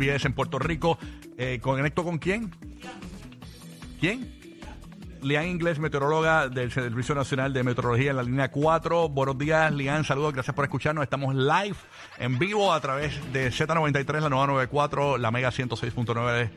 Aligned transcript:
En 0.00 0.32
Puerto 0.32 0.58
Rico. 0.58 0.98
Eh, 1.36 1.58
¿Conecto 1.60 2.04
con 2.04 2.16
quién? 2.16 2.50
¿Quién? 4.00 4.40
Lian 5.20 5.46
Inglés, 5.46 5.78
meteoróloga 5.78 6.48
del 6.48 6.72
Servicio 6.72 7.14
Nacional 7.14 7.52
de 7.52 7.62
Meteorología 7.62 8.12
en 8.12 8.16
la 8.16 8.22
línea 8.22 8.50
4. 8.50 9.10
Buenos 9.10 9.36
días, 9.36 9.70
Lian. 9.74 10.04
Saludos, 10.04 10.32
gracias 10.32 10.56
por 10.56 10.64
escucharnos. 10.64 11.02
Estamos 11.02 11.34
live, 11.34 11.76
en 12.18 12.38
vivo, 12.38 12.72
a 12.72 12.80
través 12.80 13.12
de 13.30 13.50
Z93, 13.50 14.20
la 14.20 14.30
nueva 14.30 14.46
94, 14.46 15.18
la 15.18 15.30
Mega 15.30 15.50
106.9. 15.50 16.50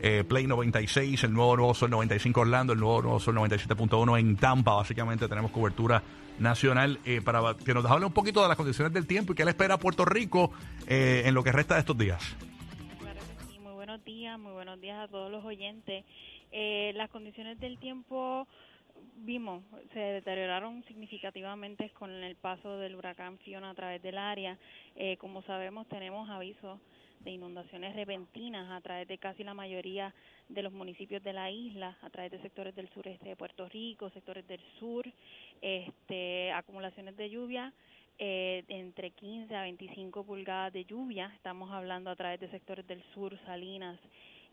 Eh, 0.00 0.24
Play 0.26 0.46
96, 0.46 1.24
el 1.24 1.34
nuevo 1.34 1.54
Nuevo 1.54 1.74
Sol 1.74 1.90
95 1.90 2.40
Orlando, 2.40 2.72
el 2.72 2.80
nuevo 2.80 3.02
Nuevo 3.02 3.20
Sol 3.20 3.34
97.1 3.34 4.18
en 4.18 4.36
Tampa. 4.36 4.74
Básicamente 4.74 5.28
tenemos 5.28 5.50
cobertura 5.50 6.02
nacional 6.38 6.98
eh, 7.04 7.20
para 7.22 7.54
que 7.62 7.74
nos 7.74 7.84
hable 7.84 8.06
un 8.06 8.12
poquito 8.12 8.40
de 8.40 8.48
las 8.48 8.56
condiciones 8.56 8.94
del 8.94 9.06
tiempo 9.06 9.32
y 9.32 9.36
qué 9.36 9.44
le 9.44 9.50
espera 9.50 9.74
a 9.74 9.78
Puerto 9.78 10.06
Rico 10.06 10.50
eh, 10.86 11.24
en 11.26 11.34
lo 11.34 11.44
que 11.44 11.52
resta 11.52 11.74
de 11.74 11.80
estos 11.80 11.98
días. 11.98 12.36
Muy 14.38 14.52
buenos 14.52 14.78
días 14.80 14.98
a 14.98 15.08
todos 15.08 15.30
los 15.30 15.44
oyentes. 15.44 16.04
Eh, 16.52 16.92
las 16.94 17.08
condiciones 17.10 17.58
del 17.58 17.78
tiempo 17.78 18.46
vimos 19.18 19.62
se 19.94 19.98
deterioraron 19.98 20.84
significativamente 20.84 21.90
con 21.90 22.10
el 22.10 22.36
paso 22.36 22.76
del 22.76 22.96
huracán 22.96 23.38
Fiona 23.38 23.70
a 23.70 23.74
través 23.74 24.02
del 24.02 24.18
área. 24.18 24.58
Eh, 24.94 25.16
como 25.16 25.40
sabemos, 25.42 25.86
tenemos 25.88 26.28
avisos 26.28 26.78
de 27.20 27.30
inundaciones 27.30 27.96
repentinas 27.96 28.70
a 28.70 28.80
través 28.82 29.08
de 29.08 29.16
casi 29.16 29.42
la 29.42 29.54
mayoría 29.54 30.12
de 30.50 30.62
los 30.62 30.72
municipios 30.72 31.22
de 31.22 31.32
la 31.32 31.50
isla, 31.50 31.96
a 32.02 32.10
través 32.10 32.30
de 32.30 32.42
sectores 32.42 32.74
del 32.74 32.90
sureste 32.90 33.30
de 33.30 33.36
Puerto 33.36 33.68
Rico, 33.68 34.10
sectores 34.10 34.46
del 34.46 34.60
sur, 34.78 35.10
este, 35.62 36.52
acumulaciones 36.52 37.16
de 37.16 37.30
lluvia 37.30 37.72
eh, 38.18 38.64
entre 38.68 39.10
15 39.10 39.54
a 39.54 39.62
25 39.62 40.24
pulgadas 40.24 40.72
de 40.72 40.84
lluvia, 40.84 41.30
estamos 41.34 41.70
hablando 41.70 42.10
a 42.10 42.16
través 42.16 42.40
de 42.40 42.50
sectores 42.50 42.86
del 42.86 43.02
sur, 43.14 43.38
Salinas. 43.44 43.98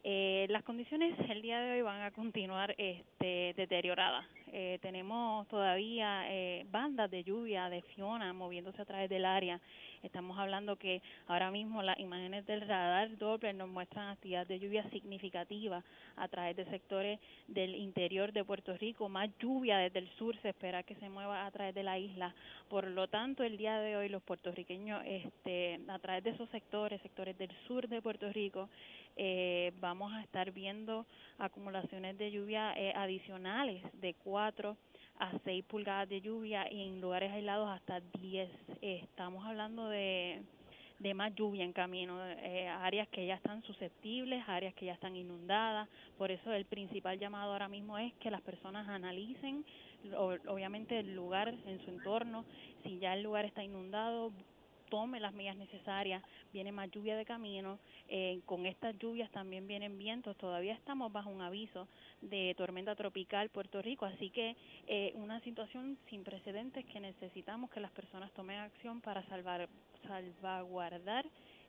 Eh, 0.05 0.48
las 0.49 0.63
condiciones 0.63 1.17
el 1.30 1.41
día 1.41 1.62
de 1.62 1.72
hoy 1.72 1.81
van 1.81 2.02
a 2.02 2.12
continuar 2.12 2.75
este, 2.78 3.53
deterioradas. 3.55 4.25
Eh, 4.52 4.78
tenemos 4.81 5.47
todavía 5.47 6.25
eh, 6.28 6.66
bandas 6.70 7.09
de 7.09 7.23
lluvia 7.23 7.70
de 7.70 7.81
Fiona 7.81 8.33
moviéndose 8.33 8.81
a 8.81 8.86
través 8.86 9.09
del 9.09 9.23
área. 9.23 9.61
Estamos 10.04 10.38
hablando 10.38 10.76
que 10.76 11.02
ahora 11.28 11.50
mismo 11.50 11.82
las 11.82 11.98
imágenes 11.98 12.46
del 12.46 12.62
radar 12.62 13.18
Doppler 13.18 13.56
nos 13.56 13.70
muestran 13.70 14.10
actividad 14.10 14.45
de 14.45 14.60
lluvia 14.60 14.84
significativa 14.90 15.82
a 16.18 16.28
través 16.28 16.58
de 16.58 16.66
sectores 16.66 17.22
del 17.48 17.73
interior 17.73 18.34
de 18.34 18.44
Puerto 18.44 18.76
Rico. 18.76 19.08
Más 19.08 19.30
lluvia 19.40 19.78
desde 19.78 20.00
el 20.00 20.10
sur 20.18 20.36
se 20.42 20.50
espera 20.50 20.84
que 20.84 20.95
se 20.95 21.08
mueva 21.08 21.45
a 21.45 21.52
través 21.52 21.73
de 21.73 21.84
la 21.84 21.98
isla. 21.98 22.36
Por 22.68 22.86
lo 22.88 23.08
tanto, 23.08 23.45
el 23.45 23.56
día 23.56 23.80
de 23.80 23.95
hoy 23.95 24.10
los 24.10 24.22
puertorriqueños, 24.22 25.02
este, 25.06 25.80
a 25.88 26.00
través 26.00 26.26
de 26.26 26.32
esos 26.32 26.50
sectores, 26.50 27.02
sectores 27.02 27.38
del 27.38 27.52
sur 27.66 27.88
de 27.88 28.02
Puerto 28.02 28.30
Rico, 28.34 28.67
eh, 29.16 29.72
vamos 29.80 30.12
a 30.12 30.22
estar 30.22 30.52
viendo 30.52 31.06
acumulaciones 31.38 32.17
de 32.17 32.30
lluvia 32.30 32.73
eh, 32.76 32.92
adicionales 32.94 33.82
de 34.02 34.16
4 34.16 34.76
a 35.19 35.31
6 35.44 35.64
pulgadas 35.66 36.09
de 36.09 36.22
lluvia 36.22 36.72
y 36.72 36.81
en 36.81 37.02
lugares 37.02 37.31
aislados 37.31 37.69
hasta 37.69 38.00
10. 38.22 38.50
Eh, 38.81 39.00
estamos 39.03 39.45
hablando 39.45 39.88
de, 39.88 40.42
de 41.00 41.14
más 41.14 41.33
lluvia 41.36 41.64
en 41.64 41.73
camino, 41.73 42.17
eh, 42.25 42.67
áreas 42.67 43.08
que 43.09 43.25
ya 43.25 43.36
están 43.36 43.61
susceptibles, 43.64 44.44
áreas 44.47 44.73
que 44.73 44.86
ya 44.86 44.94
están 44.94 45.16
inundadas. 45.16 45.88
Por 46.17 46.31
eso 46.31 46.52
el 46.53 46.66
principal 46.66 47.20
llamado 47.20 47.52
ahora 47.52 47.67
mismo 47.67 47.97
es 47.97 48.14
que 48.16 48.31
las 48.31 48.42
personas 48.42 48.88
analicen, 48.88 49.66
obviamente, 50.47 51.00
el 51.00 51.16
lugar 51.16 51.50
en 51.50 51.80
su 51.83 51.89
entorno. 51.92 52.45
Si 52.83 53.00
ya 53.00 53.14
el 53.14 53.23
lugar 53.23 53.45
está 53.45 53.64
inundado, 53.64 54.31
tome 54.89 55.20
las 55.20 55.34
medidas 55.34 55.58
necesarias, 55.58 56.23
viene 56.52 56.72
más 56.72 56.89
lluvia 56.92 57.16
de 57.16 57.26
camino, 57.26 57.80
eh, 58.08 58.42
con 58.45 58.66
estas 58.66 58.98
lluvias 58.98 59.31
también 59.31 59.67
vienen 59.67 59.98
vientos, 59.98 60.38
todavía 60.38 60.73
estamos 60.73 61.12
bajo 61.12 61.30
un 61.30 61.42
aviso 61.42 61.88
de 62.22 62.53
tormenta 62.58 62.95
tropical 62.95 63.50
Puerto 63.50 63.81
Rico, 63.81 64.06
así 64.06 64.30
que 64.30 64.56
eh, 64.88 65.11
una 65.16 65.39
situación 65.42 65.98
sin 66.09 66.23
precedentes 66.23 66.86
que 66.86 66.99
necesitamos 66.99 67.70
que 67.71 67.80
las 67.80 67.92
personas 67.92 68.32
tomen 68.33 68.60
acción 68.60 69.02
para 69.02 69.23
salvar, 69.27 69.67
salvaguardar 70.08 71.26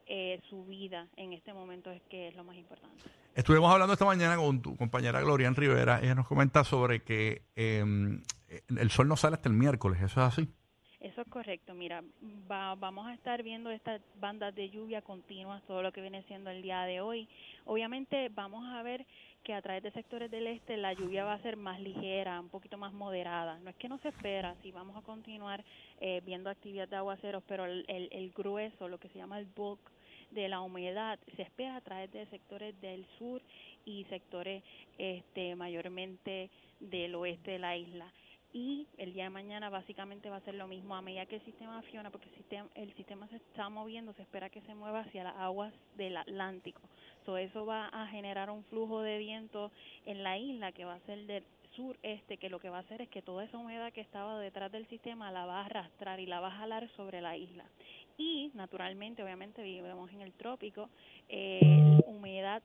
eh, 0.06 0.41
su 0.50 0.64
vida 0.66 1.08
en 1.16 1.32
este 1.32 1.54
momento 1.54 1.91
es 1.91 2.02
que 2.10 2.28
es 2.28 2.36
lo 2.36 2.44
más 2.44 2.56
importante. 2.56 3.04
Estuvimos 3.34 3.72
hablando 3.72 3.94
esta 3.94 4.04
mañana 4.04 4.36
con 4.36 4.60
tu 4.60 4.76
compañera 4.76 5.20
Glorian 5.22 5.56
Rivera. 5.56 5.98
Ella 6.02 6.14
nos 6.14 6.28
comenta 6.28 6.62
sobre 6.62 7.02
que 7.02 7.42
eh, 7.56 7.82
el 8.69 8.91
sol 8.91 9.08
no 9.08 9.16
sale 9.16 9.36
hasta 9.36 9.48
el 9.48 9.54
miércoles. 9.54 10.02
¿Eso 10.02 10.20
es 10.20 10.26
así? 10.26 10.48
Eso 11.04 11.20
es 11.20 11.28
correcto. 11.28 11.75
Mira, 11.75 12.03
va- 12.50 12.75
vamos 12.76 13.06
a 13.06 13.12
estar 13.15 13.42
viendo 13.42 13.70
estas 13.70 14.00
bandas 14.20 14.54
de 14.54 14.70
lluvia 14.70 15.03
continuas, 15.03 15.62
todo 15.65 15.82
lo 15.82 15.92
que 15.92 16.00
viene 16.00 16.22
siendo 16.22 16.48
el 16.50 16.62
día 16.62 16.82
de 16.84 17.03
hoy. 17.03 17.28
Obviamente 17.66 18.31
vamos 18.31 18.65
a 18.66 18.82
ver 18.82 19.04
que 19.43 19.53
a 19.53 19.60
través 19.60 19.82
de 19.82 19.91
sectores 19.93 20.31
del 20.31 20.47
este 20.47 20.78
la 20.78 20.94
lluvia 20.94 21.25
va 21.26 21.34
a 21.34 21.43
ser 21.43 21.59
más 21.59 21.78
ligera, 21.78 22.41
un 22.41 22.48
poquito 22.48 22.78
más 22.78 22.94
moderada. 22.94 23.59
No 23.60 23.69
es 23.69 23.76
que 23.76 23.91
no 23.91 23.98
se 23.98 24.09
espera, 24.09 24.56
sí 24.62 24.72
vamos 24.72 24.97
a 24.97 25.03
continuar 25.03 25.62
eh, 26.00 26.22
viendo 26.25 26.48
actividad 26.48 26.88
de 26.88 26.97
aguaceros, 26.97 27.43
pero 27.47 27.66
el, 27.66 27.84
el, 27.88 28.09
el 28.10 28.31
grueso, 28.31 28.88
lo 28.88 28.98
que 28.98 29.10
se 29.10 29.19
llama 29.19 29.38
el 29.38 29.47
bulk 29.47 29.81
de 30.31 30.48
la 30.48 30.62
humedad, 30.62 31.19
se 31.37 31.43
espera 31.43 31.76
a 31.76 31.81
través 31.82 32.10
de 32.12 32.25
sectores 32.28 32.81
del 32.81 33.04
sur 33.19 33.43
y 33.84 34.04
sectores 34.04 34.62
este, 34.97 35.54
mayormente 35.54 36.48
del 36.81 37.14
oeste 37.14 37.53
de 37.53 37.59
la 37.59 37.76
isla 37.76 38.10
y 38.54 38.87
el 38.98 39.12
día 39.12 39.25
de 39.25 39.31
mañana 39.31 39.69
básicamente 39.69 40.31
va 40.31 40.37
a 40.37 40.41
ser 40.41 40.54
lo 40.54 40.69
mismo 40.69 40.94
a 40.94 41.03
medida 41.03 41.26
que 41.26 41.37
el 41.37 41.44
sistema 41.44 41.82
Fiona, 41.82 42.10
porque 42.10 42.28
el 42.28 42.37
sistema, 42.37 42.69
el 42.76 42.94
sistema 42.94 43.26
se 43.28 43.37
está 43.37 43.69
moviendo, 43.69 44.12
se 44.15 44.22
espera 44.22 44.48
que 44.48 44.60
se 44.62 44.76
mueva 44.76 45.00
hacia 45.00 45.25
las 45.25 45.37
aguas 45.37 45.75
del 45.97 46.16
Atlántico. 46.16 46.81
So, 47.26 47.37
eso 47.37 47.66
va 47.66 47.88
a 47.88 48.06
generar 48.06 48.50
un 48.50 48.62
flujo 48.64 49.03
de 49.03 49.19
viento 49.19 49.72
en 50.06 50.22
la 50.22 50.38
isla 50.38 50.70
que 50.70 50.84
va 50.84 50.94
a 50.94 51.00
ser 51.00 51.26
del 51.26 51.43
sureste, 51.75 52.37
que 52.37 52.48
lo 52.48 52.60
que 52.60 52.70
va 52.70 52.76
a 52.76 52.82
hacer 52.82 53.03
es 53.03 53.09
que 53.09 53.22
toda 53.22 53.43
esa 53.43 53.59
humedad 53.59 53.93
que 53.93 54.00
estaba 54.00 54.38
detrás 54.38 54.70
del 54.70 54.87
sistema 54.87 55.32
la 55.32 55.47
va 55.47 55.62
a 55.62 55.64
arrastrar 55.64 56.20
y 56.20 56.26
la 56.26 56.38
va 56.38 56.48
a 56.48 56.59
jalar 56.59 56.88
sobre 56.91 57.20
la 57.20 57.37
isla. 57.37 57.64
Y 58.19 58.53
naturalmente, 58.54 59.25
obviamente 59.25 59.64
vivimos 59.64 60.12
en 60.12 60.20
el 60.20 60.32
trópico, 60.32 60.88
eh, 61.28 61.98
humedad 62.06 62.62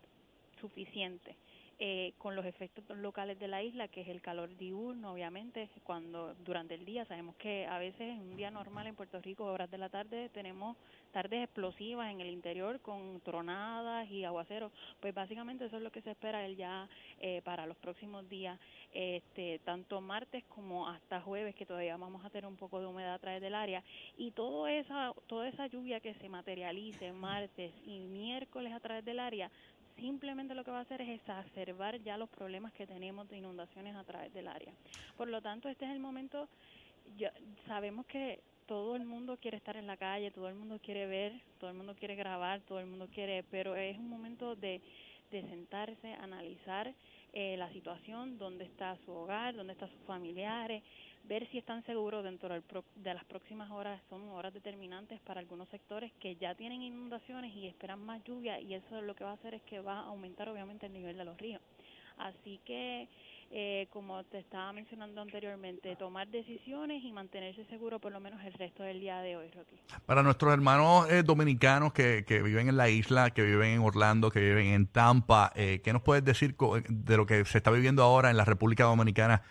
suficiente 0.61 1.35
eh, 1.81 2.13
con 2.17 2.35
los 2.35 2.45
efectos 2.45 2.83
locales 2.97 3.39
de 3.39 3.47
la 3.47 3.63
isla, 3.63 3.87
que 3.87 4.01
es 4.01 4.09
el 4.09 4.21
calor 4.21 4.55
diurno, 4.57 5.13
obviamente, 5.13 5.69
cuando 5.83 6.35
durante 6.43 6.75
el 6.75 6.83
día. 6.83 7.05
Sabemos 7.05 7.37
que 7.37 7.65
a 7.67 7.77
veces 7.77 8.01
en 8.01 8.19
un 8.19 8.35
día 8.35 8.51
normal 8.51 8.87
en 8.87 8.95
Puerto 8.95 9.21
Rico, 9.21 9.45
horas 9.45 9.71
de 9.71 9.77
la 9.77 9.87
tarde, 9.87 10.27
tenemos 10.33 10.75
tardes 11.13 11.45
explosivas 11.45 12.11
en 12.11 12.19
el 12.19 12.29
interior 12.29 12.81
con 12.81 13.21
tronadas 13.21 14.11
y 14.11 14.25
aguaceros, 14.25 14.71
pues 14.99 15.13
básicamente 15.13 15.65
eso 15.65 15.77
es 15.77 15.81
lo 15.81 15.91
que 15.91 16.01
se 16.01 16.11
espera 16.11 16.45
el 16.45 16.57
ya 16.57 16.87
eh, 17.19 17.41
para 17.43 17.65
los 17.65 17.77
próximos 17.77 18.27
días, 18.29 18.59
este, 18.93 19.59
tanto 19.59 20.01
martes 20.01 20.43
como 20.45 20.87
hasta 20.87 21.21
jueves, 21.21 21.55
que 21.55 21.65
todavía 21.65 21.95
vamos 21.95 22.25
a 22.25 22.29
tener 22.29 22.45
un 22.45 22.57
poco 22.57 22.79
de 22.79 22.87
humedad 22.87 23.13
a 23.13 23.19
través 23.19 23.41
del 23.41 23.55
área, 23.55 23.83
y 24.17 24.31
todo 24.31 24.67
esa, 24.67 25.13
toda 25.27 25.47
esa 25.47 25.67
lluvia 25.67 25.99
que 25.99 26.13
se 26.15 26.29
materialice 26.29 27.13
martes 27.13 27.71
y 27.85 27.99
miércoles 27.99 28.73
a 28.73 28.79
través 28.79 29.05
del 29.05 29.19
área, 29.19 29.49
simplemente 29.99 30.55
lo 30.55 30.63
que 30.63 30.71
va 30.71 30.79
a 30.79 30.81
hacer 30.81 31.01
es 31.01 31.09
exacerbar 31.09 31.99
ya 32.01 32.17
los 32.17 32.29
problemas 32.29 32.73
que 32.73 32.87
tenemos 32.87 33.29
de 33.29 33.37
inundaciones 33.37 33.95
a 33.95 34.03
través 34.03 34.33
del 34.33 34.47
área. 34.47 34.73
Por 35.17 35.27
lo 35.27 35.41
tanto, 35.41 35.69
este 35.69 35.85
es 35.85 35.91
el 35.91 35.99
momento, 35.99 36.47
ya 37.17 37.31
sabemos 37.67 38.05
que 38.05 38.39
todo 38.65 38.95
el 38.95 39.05
mundo 39.05 39.37
quiere 39.37 39.57
estar 39.57 39.75
en 39.77 39.87
la 39.87 39.97
calle, 39.97 40.31
todo 40.31 40.47
el 40.47 40.55
mundo 40.55 40.79
quiere 40.83 41.07
ver, 41.07 41.33
todo 41.59 41.69
el 41.69 41.75
mundo 41.75 41.95
quiere 41.95 42.15
grabar, 42.15 42.61
todo 42.61 42.79
el 42.79 42.85
mundo 42.85 43.07
quiere, 43.13 43.43
pero 43.49 43.75
es 43.75 43.97
un 43.97 44.09
momento 44.09 44.55
de, 44.55 44.81
de 45.31 45.41
sentarse, 45.41 46.13
analizar 46.13 46.93
eh, 47.33 47.55
la 47.57 47.69
situación, 47.71 48.37
dónde 48.37 48.65
está 48.65 48.97
su 49.05 49.11
hogar, 49.11 49.55
dónde 49.55 49.73
están 49.73 49.89
sus 49.89 50.01
familiares, 50.05 50.83
ver 51.23 51.47
si 51.49 51.57
están 51.57 51.83
seguros 51.85 52.23
dentro 52.23 52.49
del 52.53 52.63
pro- 52.63 52.85
de 52.95 53.13
las 53.13 53.25
próximas 53.25 53.69
horas, 53.71 54.01
son 54.09 54.29
horas 54.29 54.53
determinantes 54.53 55.19
para 55.21 55.39
algunos 55.39 55.67
sectores 55.69 56.11
que 56.19 56.35
ya 56.37 56.55
tienen 56.55 56.81
inundaciones 56.81 57.53
y 57.55 57.67
esperan 57.67 57.99
más 58.05 58.23
lluvia 58.23 58.59
y 58.59 58.73
eso 58.73 59.01
lo 59.01 59.15
que 59.15 59.23
va 59.23 59.31
a 59.31 59.35
hacer 59.35 59.53
es 59.53 59.61
que 59.63 59.79
va 59.81 59.99
a 59.99 60.05
aumentar 60.07 60.49
obviamente 60.49 60.85
el 60.87 60.93
nivel 60.93 61.17
de 61.17 61.25
los 61.25 61.37
ríos. 61.37 61.61
Así 62.17 62.59
que, 62.65 63.07
eh, 63.51 63.87
como 63.91 64.23
te 64.25 64.39
estaba 64.39 64.71
mencionando 64.73 65.21
anteriormente, 65.21 65.95
tomar 65.95 66.27
decisiones 66.27 67.03
y 67.03 67.11
mantenerse 67.11 67.65
seguro 67.65 67.99
por 67.99 68.11
lo 68.11 68.19
menos 68.19 68.43
el 68.45 68.53
resto 68.53 68.83
del 68.83 68.99
día 68.99 69.21
de 69.21 69.35
hoy, 69.37 69.49
Rocky. 69.51 69.75
Para 70.05 70.21
nuestros 70.23 70.53
hermanos 70.53 71.09
eh, 71.11 71.23
dominicanos 71.23 71.91
que, 71.93 72.23
que 72.27 72.41
viven 72.41 72.69
en 72.69 72.77
la 72.77 72.89
isla, 72.89 73.31
que 73.31 73.41
viven 73.41 73.71
en 73.71 73.79
Orlando, 73.81 74.29
que 74.29 74.39
viven 74.39 74.67
en 74.67 74.87
Tampa, 74.87 75.51
eh, 75.55 75.81
¿qué 75.83 75.93
nos 75.93 76.01
puedes 76.03 76.23
decir 76.23 76.55
de 76.89 77.17
lo 77.17 77.25
que 77.25 77.43
se 77.45 77.57
está 77.57 77.71
viviendo 77.71 78.03
ahora 78.03 78.29
en 78.29 78.37
la 78.37 78.45
República 78.45 78.83
Dominicana 78.83 79.41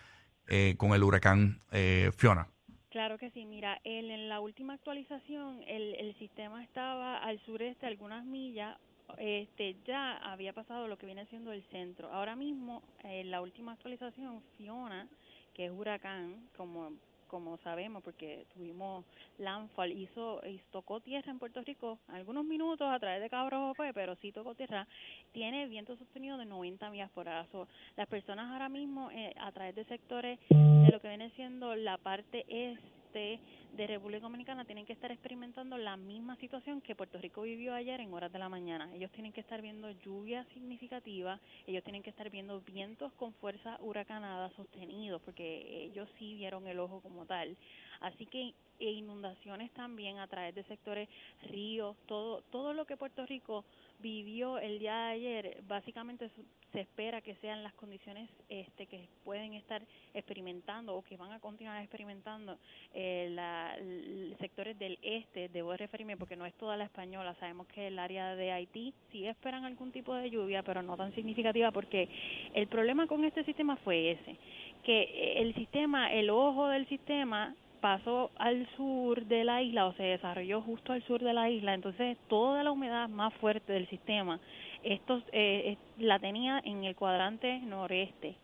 eh, 0.47 0.75
con 0.77 0.93
el 0.93 1.03
huracán 1.03 1.59
eh, 1.71 2.11
Fiona? 2.17 2.47
Claro 2.91 3.19
que 3.19 3.29
sí, 3.31 3.45
mira, 3.45 3.79
el- 3.83 4.09
en 4.09 4.29
la 4.29 4.39
última 4.39 4.73
actualización 4.73 5.61
el, 5.67 5.93
el 5.95 6.17
sistema 6.17 6.63
estaba 6.63 7.17
al 7.19 7.39
sureste 7.45 7.85
algunas 7.85 8.25
millas, 8.25 8.77
este 9.17 9.75
ya 9.85 10.17
había 10.17 10.53
pasado 10.53 10.87
lo 10.87 10.97
que 10.97 11.05
viene 11.05 11.25
siendo 11.27 11.51
el 11.51 11.63
centro. 11.63 12.11
Ahora 12.11 12.35
mismo, 12.35 12.83
en 13.03 13.31
la 13.31 13.41
última 13.41 13.73
actualización, 13.73 14.41
Fiona, 14.57 15.07
que 15.53 15.65
es 15.65 15.71
huracán, 15.71 16.49
como 16.55 16.93
como 17.29 17.57
sabemos, 17.57 18.03
porque 18.03 18.45
tuvimos 18.53 19.05
landfall, 19.37 19.91
hizo, 19.91 20.41
tocó 20.71 20.99
tierra 20.99 21.31
en 21.31 21.39
Puerto 21.39 21.61
Rico 21.61 21.99
algunos 22.07 22.43
minutos 22.43 22.87
a 22.91 22.99
través 22.99 23.21
de 23.21 23.29
Cabro 23.29 23.73
fue, 23.75 23.93
pero 23.93 24.15
sí 24.15 24.31
tocó 24.31 24.55
tierra, 24.55 24.87
tiene 25.31 25.67
viento 25.67 25.95
sostenido 25.95 26.37
de 26.37 26.45
90 26.45 26.89
millas 26.89 27.11
por 27.11 27.27
hora. 27.27 27.47
las 27.95 28.07
personas 28.07 28.51
ahora 28.51 28.67
mismo, 28.67 29.11
eh, 29.11 29.33
a 29.39 29.51
través 29.51 29.75
de 29.75 29.85
sectores 29.85 30.39
de 30.49 30.89
lo 30.91 30.99
que 30.99 31.07
viene 31.07 31.29
siendo 31.35 31.75
la 31.75 31.97
parte 31.97 32.45
este 32.49 33.39
de 33.73 33.87
República 33.87 34.23
Dominicana 34.23 34.65
tienen 34.65 34.85
que 34.85 34.93
estar 34.93 35.11
experimentando 35.11 35.77
la 35.77 35.95
misma 35.97 36.35
situación 36.37 36.81
que 36.81 36.95
Puerto 36.95 37.17
Rico 37.19 37.43
vivió 37.43 37.73
ayer 37.73 37.99
en 37.99 38.13
horas 38.13 38.31
de 38.31 38.39
la 38.39 38.49
mañana. 38.49 38.93
Ellos 38.93 39.11
tienen 39.11 39.31
que 39.31 39.41
estar 39.41 39.61
viendo 39.61 39.91
lluvia 39.91 40.45
significativa, 40.53 41.39
ellos 41.67 41.83
tienen 41.83 42.03
que 42.03 42.09
estar 42.09 42.29
viendo 42.29 42.61
vientos 42.61 43.13
con 43.13 43.33
fuerza 43.35 43.77
huracanada 43.81 44.49
sostenidos, 44.51 45.21
porque 45.21 45.85
ellos 45.85 46.09
sí 46.17 46.35
vieron 46.35 46.67
el 46.67 46.79
ojo 46.79 47.01
como 47.01 47.25
tal. 47.25 47.55
Así 48.01 48.25
que 48.25 48.53
e 48.79 48.91
inundaciones 48.91 49.71
también 49.71 50.19
a 50.19 50.27
través 50.27 50.55
de 50.55 50.63
sectores 50.63 51.09
ríos, 51.49 51.97
todo 52.07 52.41
todo 52.49 52.73
lo 52.73 52.85
que 52.85 52.95
Puerto 52.95 53.25
Rico 53.25 53.65
vivió 53.99 54.57
el 54.57 54.79
día 54.79 54.95
de 54.95 55.11
ayer, 55.11 55.63
básicamente 55.67 56.31
se 56.71 56.81
espera 56.81 57.21
que 57.21 57.35
sean 57.35 57.63
las 57.63 57.73
condiciones 57.73 58.29
este 58.47 58.85
que 58.85 59.07
pueden 59.25 59.53
estar 59.53 59.81
experimentando 60.13 60.95
o 60.95 61.03
que 61.03 61.17
van 61.17 61.31
a 61.31 61.39
continuar 61.39 61.81
experimentando 61.81 62.57
eh, 62.93 63.29
la, 63.31 63.58
sectores 64.39 64.77
del 64.79 64.97
este, 65.01 65.49
debo 65.49 65.75
referirme 65.75 66.17
porque 66.17 66.35
no 66.35 66.45
es 66.45 66.53
toda 66.55 66.77
la 66.77 66.85
española, 66.85 67.35
sabemos 67.39 67.67
que 67.67 67.87
el 67.87 67.99
área 67.99 68.35
de 68.35 68.51
Haití 68.51 68.93
sí 69.11 69.25
esperan 69.27 69.65
algún 69.65 69.91
tipo 69.91 70.13
de 70.15 70.29
lluvia, 70.29 70.63
pero 70.63 70.81
no 70.81 70.97
tan 70.97 71.13
significativa 71.15 71.71
porque 71.71 72.07
el 72.53 72.67
problema 72.67 73.07
con 73.07 73.23
este 73.25 73.43
sistema 73.43 73.75
fue 73.77 74.11
ese, 74.11 74.35
que 74.83 75.33
el 75.37 75.53
sistema, 75.55 76.11
el 76.13 76.29
ojo 76.29 76.67
del 76.67 76.87
sistema 76.87 77.55
pasó 77.79 78.31
al 78.37 78.67
sur 78.75 79.25
de 79.25 79.43
la 79.43 79.61
isla 79.61 79.87
o 79.87 79.93
se 79.93 80.03
desarrolló 80.03 80.61
justo 80.61 80.93
al 80.93 81.03
sur 81.03 81.21
de 81.21 81.33
la 81.33 81.49
isla, 81.49 81.73
entonces 81.73 82.17
toda 82.27 82.63
la 82.63 82.71
humedad 82.71 83.09
más 83.09 83.33
fuerte 83.35 83.73
del 83.73 83.87
sistema, 83.89 84.39
esto 84.83 85.21
eh, 85.31 85.77
la 85.97 86.19
tenía 86.19 86.61
en 86.63 86.83
el 86.83 86.95
cuadrante 86.95 87.59
noreste. 87.59 88.35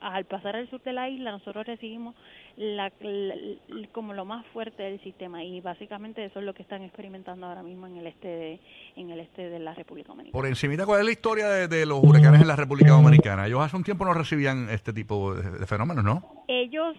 Al 0.00 0.24
pasar 0.24 0.56
al 0.56 0.68
sur 0.70 0.82
de 0.82 0.92
la 0.92 1.08
isla, 1.08 1.32
nosotros 1.32 1.66
recibimos 1.66 2.14
la, 2.56 2.92
como 3.92 4.12
lo 4.12 4.24
más 4.24 4.44
fuerte 4.52 4.82
del 4.82 5.00
sistema 5.02 5.42
y 5.42 5.60
básicamente 5.60 6.24
eso 6.24 6.38
es 6.38 6.44
lo 6.44 6.54
que 6.54 6.62
están 6.62 6.82
experimentando 6.82 7.46
ahora 7.46 7.62
mismo 7.62 7.86
en 7.86 7.96
el 7.96 8.06
este 8.06 8.28
de, 8.28 8.60
en 8.96 9.10
el 9.10 9.20
este 9.20 9.48
de 9.48 9.58
la 9.58 9.74
República 9.74 10.08
Dominicana. 10.08 10.32
Por 10.32 10.46
encima, 10.46 10.84
¿cuál 10.84 11.00
es 11.00 11.06
la 11.06 11.12
historia 11.12 11.48
de, 11.48 11.86
los 11.86 12.02
huracanes 12.02 12.42
en 12.42 12.48
la 12.48 12.56
República 12.56 12.92
Dominicana? 12.92 13.46
Ellos 13.46 13.60
hace 13.60 13.76
un 13.76 13.84
tiempo 13.84 14.04
no 14.04 14.14
recibían 14.14 14.68
este 14.70 14.92
tipo 14.92 15.34
de, 15.34 15.66
fenómenos, 15.66 16.04
¿no? 16.04 16.44
Ellos, 16.48 16.96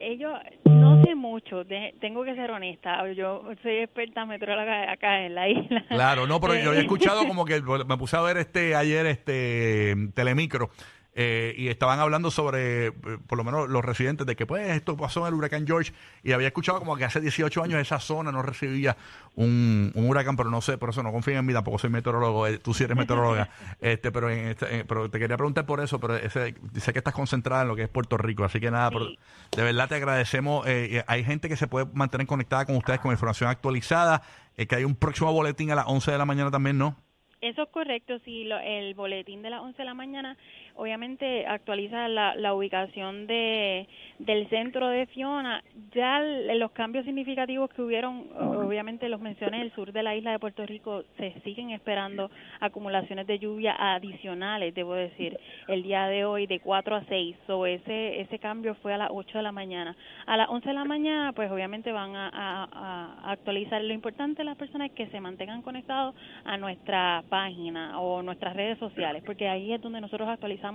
ellos 0.00 0.32
no 0.64 1.02
sé 1.04 1.14
mucho, 1.14 1.64
tengo 2.00 2.24
que 2.24 2.34
ser 2.34 2.50
honesta, 2.50 3.10
yo 3.12 3.42
soy 3.62 3.78
experta 3.78 4.24
metróloga 4.24 4.90
acá 4.90 5.24
en 5.26 5.34
la 5.34 5.48
isla. 5.48 5.84
Claro, 5.88 6.26
no, 6.26 6.40
pero 6.40 6.54
yo 6.54 6.70
había 6.70 6.80
escuchado 6.80 7.26
como 7.28 7.44
que 7.44 7.60
me 7.60 7.96
puse 7.96 8.16
a 8.16 8.20
ver 8.22 8.38
este 8.38 8.74
ayer 8.74 9.06
este 9.06 9.94
Telemicro 10.14 10.70
eh, 11.18 11.54
y 11.56 11.68
estaban 11.68 11.98
hablando 11.98 12.30
sobre, 12.30 12.88
eh, 12.88 12.92
por 13.26 13.38
lo 13.38 13.44
menos 13.44 13.70
los 13.70 13.82
residentes, 13.82 14.26
de 14.26 14.36
que 14.36 14.44
pues 14.44 14.68
esto 14.68 14.98
pasó 14.98 15.20
en 15.20 15.28
el 15.28 15.34
huracán 15.34 15.66
George 15.66 15.94
y 16.22 16.32
había 16.32 16.48
escuchado 16.48 16.78
como 16.78 16.94
que 16.94 17.06
hace 17.06 17.22
18 17.22 17.62
años 17.62 17.80
esa 17.80 17.98
zona 18.00 18.30
no 18.30 18.42
recibía 18.42 18.98
un, 19.34 19.92
huracán, 19.94 20.36
pero 20.36 20.50
no 20.50 20.60
sé, 20.60 20.76
por 20.76 20.90
eso 20.90 21.02
no 21.02 21.12
confío 21.12 21.38
en 21.38 21.46
mí, 21.46 21.54
tampoco 21.54 21.78
soy 21.78 21.88
meteorólogo, 21.88 22.46
eh, 22.46 22.58
tú 22.58 22.74
sí 22.74 22.84
eres 22.84 22.98
meteoróloga, 22.98 23.48
este, 23.80 24.12
pero, 24.12 24.28
en 24.28 24.48
este, 24.48 24.84
pero 24.84 25.08
te 25.08 25.18
quería 25.18 25.38
preguntar 25.38 25.64
por 25.64 25.80
eso, 25.80 25.98
pero 25.98 26.16
ese, 26.16 26.54
sé 26.76 26.92
que 26.92 26.98
estás 26.98 27.14
concentrada 27.14 27.62
en 27.62 27.68
lo 27.68 27.76
que 27.76 27.84
es 27.84 27.88
Puerto 27.88 28.18
Rico, 28.18 28.44
así 28.44 28.60
que 28.60 28.70
nada, 28.70 28.90
de 28.90 29.62
verdad 29.62 29.88
te 29.88 29.94
agradecemos. 29.94 30.66
hay 30.66 31.24
gente 31.24 31.48
que 31.48 31.56
se 31.56 31.66
puede 31.66 31.86
mantener 31.94 32.26
conectada 32.26 32.66
con 32.66 32.76
ustedes 32.76 33.00
con 33.00 33.10
información 33.10 33.48
actualizada, 33.48 34.20
que 34.54 34.76
hay 34.76 34.84
un 34.84 34.94
próximo 34.94 35.32
boletín 35.32 35.70
a 35.70 35.76
las 35.76 35.86
11 35.86 36.10
de 36.10 36.18
la 36.18 36.26
mañana 36.26 36.50
también, 36.50 36.76
¿no? 36.76 37.06
Eso 37.40 37.62
es 37.62 37.68
correcto, 37.68 38.18
sí, 38.24 38.48
el 38.64 38.94
boletín 38.94 39.42
de 39.42 39.50
las 39.50 39.60
11 39.60 39.78
de 39.78 39.84
la 39.84 39.94
mañana 39.94 40.36
obviamente 40.76 41.46
actualiza 41.46 42.08
la, 42.08 42.34
la 42.34 42.54
ubicación 42.54 43.26
de, 43.26 43.88
del 44.18 44.48
centro 44.48 44.88
de 44.88 45.06
Fiona. 45.06 45.62
Ya 45.92 46.20
los 46.20 46.70
cambios 46.72 47.04
significativos 47.04 47.70
que 47.70 47.82
hubieron, 47.82 48.26
obviamente 48.36 49.08
los 49.08 49.20
mencioné, 49.20 49.62
el 49.62 49.72
sur 49.72 49.92
de 49.92 50.02
la 50.02 50.14
isla 50.14 50.32
de 50.32 50.38
Puerto 50.38 50.64
Rico 50.66 51.04
se 51.16 51.32
siguen 51.40 51.70
esperando 51.70 52.30
acumulaciones 52.60 53.26
de 53.26 53.38
lluvia 53.38 53.74
adicionales, 53.78 54.74
debo 54.74 54.94
decir, 54.94 55.38
el 55.68 55.82
día 55.82 56.06
de 56.06 56.24
hoy 56.24 56.46
de 56.46 56.60
4 56.60 56.96
a 56.96 57.04
6. 57.04 57.36
So 57.46 57.66
ese, 57.66 58.20
ese 58.20 58.38
cambio 58.38 58.74
fue 58.76 58.94
a 58.94 58.98
las 58.98 59.10
8 59.10 59.38
de 59.38 59.42
la 59.42 59.52
mañana. 59.52 59.96
A 60.26 60.36
las 60.36 60.48
11 60.48 60.68
de 60.68 60.74
la 60.74 60.84
mañana, 60.84 61.32
pues 61.32 61.50
obviamente 61.50 61.92
van 61.92 62.14
a, 62.14 62.30
a, 62.32 63.32
actualizar. 63.32 63.82
Lo 63.82 63.94
importante 63.94 64.38
de 64.38 64.44
las 64.44 64.56
personas 64.56 64.90
es 64.90 64.94
que 64.94 65.06
se 65.08 65.20
mantengan 65.20 65.62
conectados 65.62 66.14
a 66.44 66.56
nuestra 66.56 67.24
página 67.28 67.98
o 68.00 68.22
nuestras 68.22 68.54
redes 68.54 68.78
sociales, 68.78 69.22
porque 69.24 69.48
ahí 69.48 69.72
es 69.72 69.80
donde 69.80 70.00
nosotros 70.00 70.28
actualizamos 70.28 70.65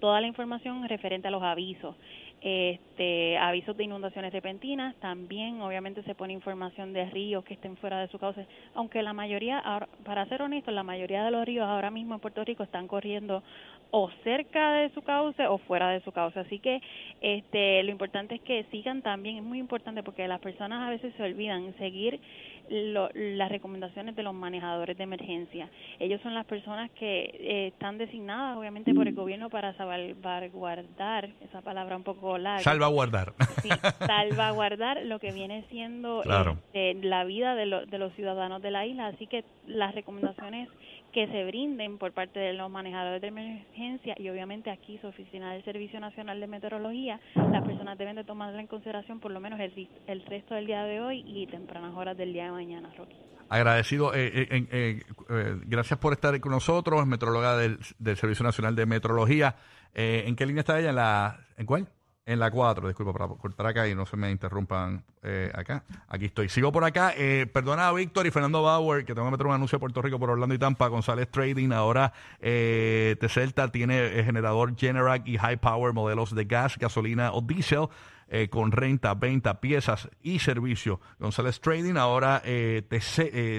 toda 0.00 0.20
la 0.20 0.26
información 0.26 0.88
referente 0.88 1.28
a 1.28 1.30
los 1.30 1.42
avisos. 1.42 1.94
Este, 2.40 3.36
avisos 3.36 3.76
de 3.76 3.82
inundaciones 3.82 4.32
repentinas, 4.32 4.94
también 5.00 5.60
obviamente 5.60 6.04
se 6.04 6.14
pone 6.14 6.32
información 6.32 6.92
de 6.92 7.04
ríos 7.06 7.44
que 7.44 7.54
estén 7.54 7.76
fuera 7.76 8.00
de 8.00 8.06
su 8.08 8.18
cauce, 8.20 8.46
aunque 8.76 9.02
la 9.02 9.12
mayoría, 9.12 9.60
para 10.04 10.24
ser 10.26 10.42
honesto, 10.42 10.70
la 10.70 10.84
mayoría 10.84 11.24
de 11.24 11.32
los 11.32 11.44
ríos 11.44 11.66
ahora 11.66 11.90
mismo 11.90 12.14
en 12.14 12.20
Puerto 12.20 12.44
Rico 12.44 12.62
están 12.62 12.86
corriendo 12.86 13.42
o 13.90 14.08
cerca 14.22 14.74
de 14.74 14.90
su 14.90 15.02
cauce 15.02 15.48
o 15.48 15.58
fuera 15.58 15.88
de 15.90 16.00
su 16.02 16.12
cauce, 16.12 16.38
así 16.38 16.60
que 16.60 16.80
este, 17.20 17.82
lo 17.82 17.90
importante 17.90 18.36
es 18.36 18.40
que 18.42 18.64
sigan 18.70 19.02
también, 19.02 19.38
es 19.38 19.42
muy 19.42 19.58
importante 19.58 20.04
porque 20.04 20.28
las 20.28 20.40
personas 20.40 20.86
a 20.86 20.90
veces 20.90 21.12
se 21.16 21.22
olvidan 21.24 21.74
seguir 21.78 22.20
las 22.70 23.48
recomendaciones 23.48 24.16
de 24.16 24.22
los 24.22 24.34
manejadores 24.34 24.96
de 24.96 25.04
emergencia. 25.04 25.68
Ellos 25.98 26.20
son 26.22 26.34
las 26.34 26.46
personas 26.46 26.90
que 26.92 27.24
eh, 27.24 27.66
están 27.68 27.98
designadas, 27.98 28.56
obviamente, 28.56 28.94
por 28.94 29.08
el 29.08 29.14
gobierno 29.14 29.50
para 29.50 29.74
salvaguardar, 29.74 31.30
esa 31.40 31.60
palabra 31.62 31.96
un 31.96 32.04
poco 32.04 32.38
larga. 32.38 32.62
Salvaguardar. 32.62 33.32
Sí, 33.62 33.70
salvaguardar 33.98 35.04
lo 35.04 35.18
que 35.18 35.32
viene 35.32 35.64
siendo 35.70 36.22
este, 36.22 36.94
la 36.94 37.24
vida 37.24 37.54
de, 37.54 37.86
de 37.86 37.98
los 37.98 38.12
ciudadanos 38.14 38.62
de 38.62 38.70
la 38.70 38.86
isla. 38.86 39.08
Así 39.08 39.26
que 39.26 39.44
las 39.66 39.94
recomendaciones 39.94 40.68
que 41.12 41.26
se 41.26 41.44
brinden 41.44 41.98
por 41.98 42.12
parte 42.12 42.38
de 42.38 42.52
los 42.52 42.70
manejadores 42.70 43.20
de 43.22 43.28
emergencia 43.28 44.14
y 44.18 44.28
obviamente 44.28 44.70
aquí 44.70 44.98
su 44.98 45.06
oficina 45.06 45.52
del 45.52 45.64
Servicio 45.64 45.98
Nacional 46.00 46.38
de 46.38 46.46
Meteorología, 46.46 47.18
las 47.34 47.64
personas 47.64 47.96
deben 47.96 48.16
de 48.16 48.24
tomarla 48.24 48.60
en 48.60 48.66
consideración 48.66 49.18
por 49.18 49.30
lo 49.30 49.40
menos 49.40 49.58
el, 49.58 49.88
el 50.06 50.24
resto 50.26 50.54
del 50.54 50.66
día 50.66 50.84
de 50.84 51.00
hoy 51.00 51.24
y 51.26 51.46
tempranas 51.46 51.94
horas 51.96 52.16
del 52.16 52.32
día 52.32 52.44
de 52.44 52.50
mañana, 52.50 52.57
Rocky. 52.96 53.16
Agradecido, 53.48 54.14
eh, 54.14 54.48
eh, 54.50 54.66
eh, 54.70 55.60
gracias 55.64 55.98
por 55.98 56.12
estar 56.12 56.38
con 56.40 56.52
nosotros, 56.52 57.06
meteoróloga 57.06 57.56
del, 57.56 57.78
Servicio 58.16 58.44
Nacional 58.44 58.76
de 58.76 58.84
Meteorología. 58.84 59.56
¿En 59.94 60.36
qué 60.36 60.44
línea 60.44 60.60
está 60.60 60.78
ella? 60.78 60.90
¿En, 60.90 60.96
la, 60.96 61.40
¿en 61.56 61.66
cuál? 61.66 61.88
En 62.28 62.38
la 62.38 62.50
4, 62.50 62.86
disculpa, 62.88 63.14
para 63.14 63.26
cortar 63.26 63.66
acá 63.66 63.88
y 63.88 63.94
no 63.94 64.04
se 64.04 64.14
me 64.18 64.30
interrumpan 64.30 65.02
eh, 65.22 65.50
acá. 65.54 65.82
Aquí 66.08 66.26
estoy. 66.26 66.50
Sigo 66.50 66.70
por 66.70 66.84
acá. 66.84 67.14
Eh, 67.16 67.46
perdona 67.50 67.88
a 67.88 67.92
Víctor 67.94 68.26
y 68.26 68.30
Fernando 68.30 68.60
Bauer, 68.62 69.06
que 69.06 69.14
tengo 69.14 69.26
que 69.26 69.30
meter 69.30 69.46
un 69.46 69.54
anuncio 69.54 69.76
a 69.76 69.80
Puerto 69.80 70.02
Rico 70.02 70.18
por 70.18 70.28
Orlando 70.28 70.54
y 70.54 70.58
Tampa. 70.58 70.88
González 70.88 71.30
Trading. 71.30 71.72
Ahora 71.72 72.12
eh, 72.38 73.16
Teselta 73.18 73.72
tiene 73.72 74.22
generador 74.24 74.76
Generac 74.76 75.26
y 75.26 75.38
High 75.38 75.56
Power 75.56 75.94
modelos 75.94 76.34
de 76.34 76.44
gas, 76.44 76.76
gasolina 76.76 77.32
o 77.32 77.40
diésel. 77.40 77.88
Eh, 78.30 78.50
con 78.50 78.72
renta, 78.72 79.14
venta, 79.14 79.58
piezas 79.58 80.10
y 80.22 80.38
servicio. 80.38 81.00
González 81.18 81.62
Trading, 81.62 81.96
ahora 81.96 82.42
eh, 82.44 82.82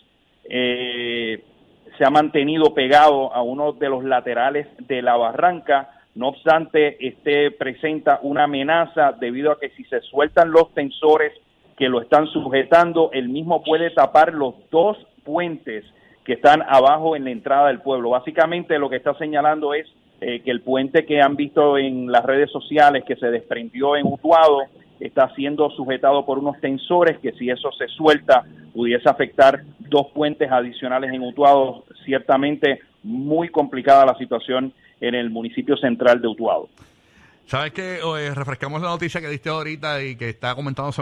Eh, 0.50 1.44
se 1.98 2.06
ha 2.06 2.10
mantenido 2.10 2.74
pegado 2.74 3.34
a 3.34 3.42
uno 3.42 3.74
de 3.74 3.90
los 3.90 4.04
laterales 4.04 4.68
de 4.88 5.02
la 5.02 5.16
barranca. 5.16 5.92
No 6.16 6.30
obstante, 6.30 6.98
este 7.06 7.52
presenta 7.52 8.20
una 8.24 8.44
amenaza 8.44 9.12
debido 9.12 9.52
a 9.52 9.60
que 9.60 9.70
si 9.72 9.84
se 9.86 10.02
sueltan 10.02 10.52
los 10.52 10.74
tensores 10.74 11.34
que 11.78 11.88
lo 11.88 12.02
están 12.02 12.28
sujetando, 12.28 13.12
el 13.14 13.30
mismo 13.30 13.64
puede 13.64 13.92
tapar 13.92 14.34
los 14.34 14.56
dos 14.72 14.98
puentes 15.24 15.86
que 16.26 16.34
están 16.34 16.64
abajo 16.68 17.16
en 17.16 17.24
la 17.24 17.32
entrada 17.32 17.68
del 17.68 17.80
pueblo. 17.80 18.10
Básicamente 18.10 18.80
lo 18.80 18.90
que 18.90 18.98
está 18.98 19.14
señalando 19.14 19.74
es 19.74 19.88
eh, 20.20 20.42
que 20.44 20.52
el 20.52 20.62
puente 20.62 21.06
que 21.06 21.22
han 21.22 21.36
visto 21.36 21.78
en 21.78 22.12
las 22.12 22.26
redes 22.26 22.52
sociales 22.52 23.04
que 23.06 23.16
se 23.16 23.28
desprendió 23.28 23.96
en 23.96 24.08
Utuado 24.08 24.64
está 25.00 25.34
siendo 25.36 25.70
sujetado 25.70 26.26
por 26.26 26.40
unos 26.40 26.60
tensores 26.60 27.20
que 27.20 27.32
si 27.34 27.52
eso 27.52 27.72
se 27.72 27.88
suelta 27.88 28.44
pudiese 28.74 29.08
afectar 29.08 29.62
dos 29.80 30.08
puentes 30.08 30.52
adicionales 30.52 31.14
en 31.14 31.22
Utuado. 31.22 31.84
Ciertamente 32.04 32.80
muy 33.04 33.50
complicada 33.50 34.06
la 34.06 34.18
situación 34.18 34.74
en 35.00 35.14
el 35.14 35.30
municipio 35.30 35.78
central 35.78 36.20
de 36.22 36.28
Utuado. 36.28 36.68
Sabes 37.48 37.72
que 37.72 38.02
refrescamos 38.36 38.82
la 38.82 38.90
noticia 38.90 39.22
que 39.22 39.30
diste 39.30 39.48
ahorita 39.48 40.04
y 40.04 40.18
que 40.18 40.28
está 40.28 40.54
comentándose 40.54 41.02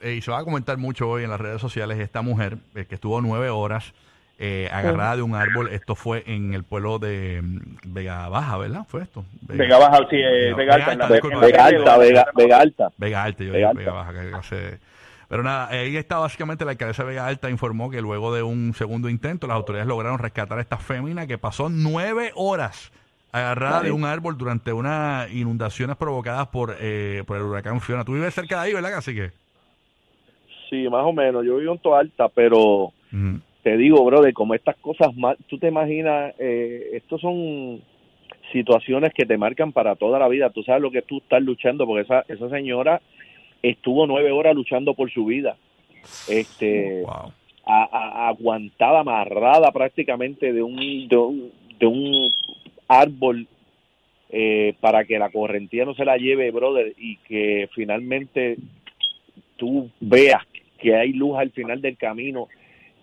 eh, 0.00 0.14
y 0.14 0.20
se 0.20 0.30
va 0.30 0.38
a 0.38 0.44
comentar 0.44 0.78
mucho 0.78 1.08
hoy 1.08 1.24
en 1.24 1.30
las 1.30 1.40
redes 1.40 1.60
sociales. 1.60 1.98
Esta 1.98 2.22
mujer 2.22 2.58
eh, 2.76 2.84
que 2.88 2.94
estuvo 2.94 3.20
nueve 3.20 3.50
horas 3.50 3.92
eh, 4.38 4.68
agarrada 4.70 5.16
de 5.16 5.22
un 5.22 5.34
árbol. 5.34 5.68
Esto 5.72 5.96
fue 5.96 6.22
en 6.28 6.54
el 6.54 6.62
pueblo 6.62 7.00
de 7.00 7.42
mm, 7.42 7.92
Vega 7.92 8.28
Baja, 8.28 8.56
¿verdad? 8.58 8.86
¿Fue 8.86 9.02
esto? 9.02 9.24
Vega, 9.42 9.78
Baja, 9.78 9.98
sí, 10.08 10.16
Vega, 10.56 10.74
Alta. 10.74 11.08
Vega, 11.08 11.64
Alta, 11.64 11.98
Vega, 12.36 12.58
Alta. 12.60 12.92
Vega 12.96 13.24
Alta, 13.24 13.42
yo 13.42 13.52
Vega, 13.52 13.72
Vega 13.72 13.92
Baja. 13.92 14.12
Que 14.12 14.78
Pero 15.28 15.42
nada, 15.42 15.70
ahí 15.70 15.96
está 15.96 16.18
básicamente 16.18 16.64
la 16.64 16.70
alcaldesa 16.70 17.02
Vega 17.02 17.26
Alta 17.26 17.50
informó 17.50 17.90
que 17.90 18.00
luego 18.00 18.32
de 18.32 18.44
un 18.44 18.74
segundo 18.74 19.08
intento 19.08 19.48
las 19.48 19.56
autoridades 19.56 19.88
lograron 19.88 20.20
rescatar 20.20 20.58
a 20.58 20.60
esta 20.60 20.76
fémina 20.76 21.26
que 21.26 21.36
pasó 21.36 21.68
nueve 21.68 22.30
horas 22.36 22.92
agarrada 23.32 23.82
de 23.82 23.92
un 23.92 24.04
árbol 24.04 24.36
durante 24.36 24.72
unas 24.72 25.32
inundaciones 25.32 25.96
provocadas 25.96 26.48
por, 26.48 26.76
eh, 26.80 27.22
por 27.26 27.36
el 27.36 27.44
huracán 27.44 27.80
Fiona. 27.80 28.04
Tú 28.04 28.14
vives 28.14 28.34
cerca 28.34 28.60
de 28.60 28.68
ahí, 28.68 28.74
¿verdad, 28.74 29.02
que 29.04 29.30
Sí, 30.68 30.88
más 30.88 31.04
o 31.04 31.12
menos. 31.12 31.44
Yo 31.44 31.56
vivo 31.56 31.72
en 31.72 31.78
Toalta, 31.78 32.28
pero 32.28 32.92
te 33.62 33.76
digo, 33.76 34.04
brother, 34.04 34.32
como 34.32 34.54
estas 34.54 34.76
cosas, 34.76 35.08
tú 35.48 35.58
te 35.58 35.68
imaginas, 35.68 36.34
eh, 36.38 36.90
estos 36.92 37.20
son 37.20 37.82
situaciones 38.52 39.12
que 39.14 39.26
te 39.26 39.36
marcan 39.36 39.72
para 39.72 39.96
toda 39.96 40.18
la 40.18 40.28
vida. 40.28 40.50
Tú 40.50 40.62
sabes 40.62 40.82
lo 40.82 40.90
que 40.90 41.02
tú 41.02 41.18
estás 41.18 41.42
luchando, 41.42 41.86
porque 41.86 42.02
esa, 42.02 42.24
esa 42.28 42.48
señora 42.48 43.00
estuvo 43.62 44.06
nueve 44.06 44.30
horas 44.30 44.54
luchando 44.54 44.94
por 44.94 45.10
su 45.10 45.24
vida. 45.24 45.56
Este, 46.28 47.04
aguantada, 47.64 49.00
amarrada 49.00 49.70
prácticamente 49.70 50.52
de 50.52 50.62
un, 50.62 50.76
de 51.78 51.86
un 51.86 52.32
árbol 52.90 53.46
eh, 54.30 54.74
para 54.80 55.04
que 55.04 55.18
la 55.18 55.30
correntía 55.30 55.84
no 55.84 55.94
se 55.94 56.04
la 56.04 56.16
lleve, 56.16 56.50
brother, 56.50 56.92
y 56.98 57.16
que 57.18 57.68
finalmente 57.72 58.56
tú 59.56 59.90
veas 60.00 60.44
que 60.78 60.96
hay 60.96 61.12
luz 61.12 61.38
al 61.38 61.50
final 61.52 61.80
del 61.80 61.96
camino 61.96 62.48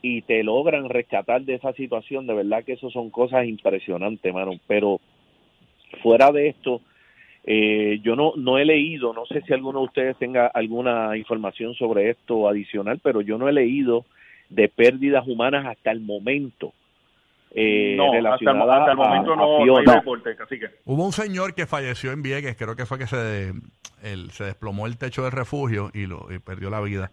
y 0.02 0.24
te 0.24 0.44
logran 0.44 0.90
rescatar 0.90 1.42
de 1.44 1.56
esa 1.56 1.72
situación, 1.74 2.28
de 2.28 2.34
verdad 2.34 2.64
que 2.66 2.74
eso 2.74 2.90
son 2.92 3.10
cosas 3.10 3.46
impresionantes, 3.46 4.34
mano. 4.34 4.60
Pero 4.68 5.00
fuera 6.02 6.32
de 6.32 6.50
esto, 6.50 6.82
eh, 7.46 8.00
yo 8.04 8.18
no, 8.18 8.34
no 8.36 8.58
he 8.58 8.66
leído, 8.66 9.14
no 9.14 9.26
sé 9.26 9.42
si 9.42 9.54
alguno 9.54 9.80
de 9.80 9.86
ustedes 9.86 10.18
tenga 10.18 10.48
alguna 10.48 11.16
información 11.16 11.76
sobre 11.76 12.10
esto 12.10 12.50
adicional, 12.50 13.00
pero 13.02 13.22
yo 13.22 13.38
no 13.38 13.48
he 13.48 13.54
leído 13.54 14.06
de 14.50 14.68
pérdidas 14.68 15.26
humanas 15.28 15.66
hasta 15.66 15.92
el 15.92 16.02
momento 16.02 16.74
eh, 17.52 17.96
no, 17.96 18.12
hasta, 18.30 18.52
el 18.52 18.98
momento 18.98 19.36
no, 19.36 19.78
hay 19.78 19.86
reporte, 19.86 20.36
Hubo 20.86 21.06
un 21.06 21.12
señor 21.12 21.54
que 21.54 21.66
falleció 21.66 22.12
en 22.12 22.22
Vieques, 22.22 22.56
creo 22.56 22.76
que 22.76 22.86
fue 22.86 23.00
que 23.00 23.08
se, 23.08 23.54
se 24.32 24.44
desplomó 24.44 24.86
el 24.86 24.98
techo 24.98 25.24
del 25.24 25.32
refugio 25.32 25.90
y, 25.94 26.06
lo, 26.06 26.28
perdió 26.44 26.70
la 26.70 26.82
vida. 26.82 27.12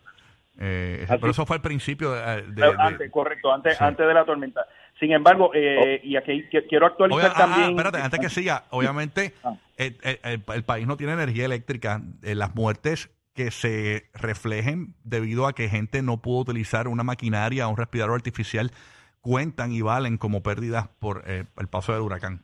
Eh, 0.59 1.07
pero 1.09 1.31
eso 1.31 1.47
fue 1.47 1.57
al 1.57 1.62
principio 1.62 2.12
de, 2.12 2.45
antes, 2.79 3.11
correcto, 3.11 3.53
antes, 3.53 3.81
antes 3.81 4.07
de 4.07 4.14
la 4.14 4.25
tormenta. 4.25 4.67
Sin 5.00 5.12
embargo, 5.12 5.50
eh, 5.53 6.00
oh. 6.03 6.07
y 6.07 6.17
aquí 6.17 6.45
quiero 6.69 6.87
actualizar 6.87 7.31
ah, 7.31 7.35
ah, 7.35 7.38
también. 7.38 7.71
espérate, 7.71 7.99
antes 7.99 8.21
que 8.21 8.29
siga, 8.29 8.64
obviamente 8.71 9.35
ah. 9.43 9.57
el, 9.76 10.64
país 10.64 10.87
no 10.87 10.97
tiene 10.97 11.14
energía 11.14 11.47
eléctrica. 11.47 12.03
Eh, 12.23 12.35
las 12.35 12.55
muertes 12.55 13.11
que 13.35 13.50
se 13.50 14.05
reflejen 14.14 14.95
debido 15.03 15.49
a 15.49 15.55
que 15.55 15.69
gente 15.69 16.03
no 16.03 16.19
pudo 16.19 16.43
utilizar 16.43 16.87
una 16.87 17.03
maquinaria, 17.03 17.67
un 17.67 17.76
respirador 17.76 18.14
artificial 18.14 18.71
cuentan 19.25 19.73
y 19.73 19.81
valen 19.81 20.19
como 20.19 20.43
pérdidas 20.43 20.88
por 21.00 21.25
eh, 21.26 21.45
el 21.59 21.69
paso 21.69 21.95
del 21.95 22.02
huracán. 22.02 22.43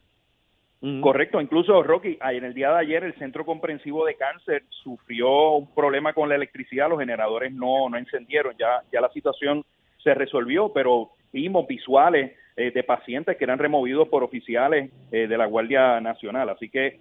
Correcto, 1.03 1.39
incluso 1.43 1.83
Rocky, 1.83 2.19
en 2.23 2.43
el 2.43 2.55
día 2.55 2.71
de 2.71 2.79
ayer 2.79 3.05
el 3.05 3.15
Centro 3.17 3.45
Comprensivo 3.45 4.07
de 4.07 4.15
Cáncer 4.15 4.63
sufrió 4.71 5.51
un 5.51 5.75
problema 5.75 6.15
con 6.15 6.31
la 6.31 6.37
electricidad, 6.37 6.89
los 6.89 6.99
generadores 6.99 7.53
no, 7.53 7.91
no 7.91 7.99
encendieron, 7.99 8.57
ya, 8.59 8.81
ya 8.91 9.03
la 9.03 9.11
situación 9.11 9.63
se 10.03 10.15
resolvió, 10.15 10.73
pero 10.73 11.11
vimos 11.35 11.67
visuales 11.67 12.33
eh, 12.57 12.71
de 12.71 12.83
pacientes 12.83 13.37
que 13.37 13.45
eran 13.45 13.59
removidos 13.59 14.09
por 14.09 14.25
oficiales 14.25 14.91
eh, 15.13 15.27
de 15.27 15.37
la 15.37 15.45
Guardia 15.45 16.01
Nacional, 16.01 16.49
así 16.49 16.71
que 16.71 16.99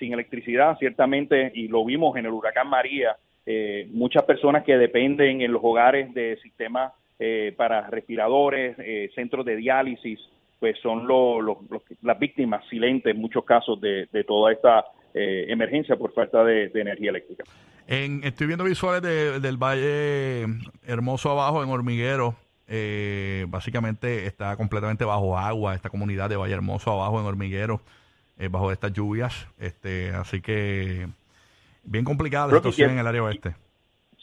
sin 0.00 0.12
electricidad 0.12 0.76
ciertamente, 0.78 1.52
y 1.54 1.68
lo 1.68 1.84
vimos 1.84 2.16
en 2.16 2.26
el 2.26 2.32
huracán 2.32 2.68
María, 2.68 3.16
muchas 3.92 4.24
personas 4.24 4.64
que 4.64 4.76
dependen 4.76 5.42
en 5.42 5.52
los 5.52 5.62
hogares 5.62 6.12
de 6.12 6.36
sistemas 6.42 6.92
eh, 7.18 7.54
para 7.56 7.88
respiradores, 7.88 8.76
eh, 8.78 9.10
centros 9.14 9.46
de 9.46 9.56
diálisis, 9.56 10.20
pues 10.60 10.78
son 10.82 11.08
las 12.02 12.18
víctimas 12.18 12.62
silentes 12.68 13.14
en 13.14 13.18
muchos 13.18 13.42
casos 13.42 13.80
de, 13.80 14.06
toda 14.26 14.52
esta 14.52 14.84
eh, 15.14 15.46
emergencia 15.48 15.96
por 15.96 16.12
falta 16.12 16.44
de, 16.44 16.70
energía 16.74 17.08
eléctrica. 17.08 17.44
En, 17.86 18.22
estoy 18.22 18.48
viendo 18.48 18.64
visuales 18.64 19.40
del 19.40 19.56
Valle 19.56 20.44
Hermoso 20.86 21.30
abajo 21.30 21.62
en 21.62 21.70
Hormiguero. 21.70 22.34
básicamente 23.48 24.26
está 24.26 24.54
completamente 24.56 25.06
bajo 25.06 25.38
agua 25.38 25.74
esta 25.74 25.88
comunidad 25.88 26.28
de 26.28 26.36
Valle 26.36 26.52
Hermoso 26.52 26.90
abajo 26.90 27.18
en 27.18 27.24
Hormiguero, 27.24 27.80
bajo 28.50 28.72
estas 28.72 28.92
lluvias. 28.92 29.48
este 29.58 30.10
Así 30.10 30.42
que 30.42 31.06
bien 31.82 32.04
complicada 32.04 32.48
la 32.48 32.56
situación 32.56 32.90
en 32.90 32.98
el 32.98 33.06
área 33.06 33.22
oeste. 33.22 33.54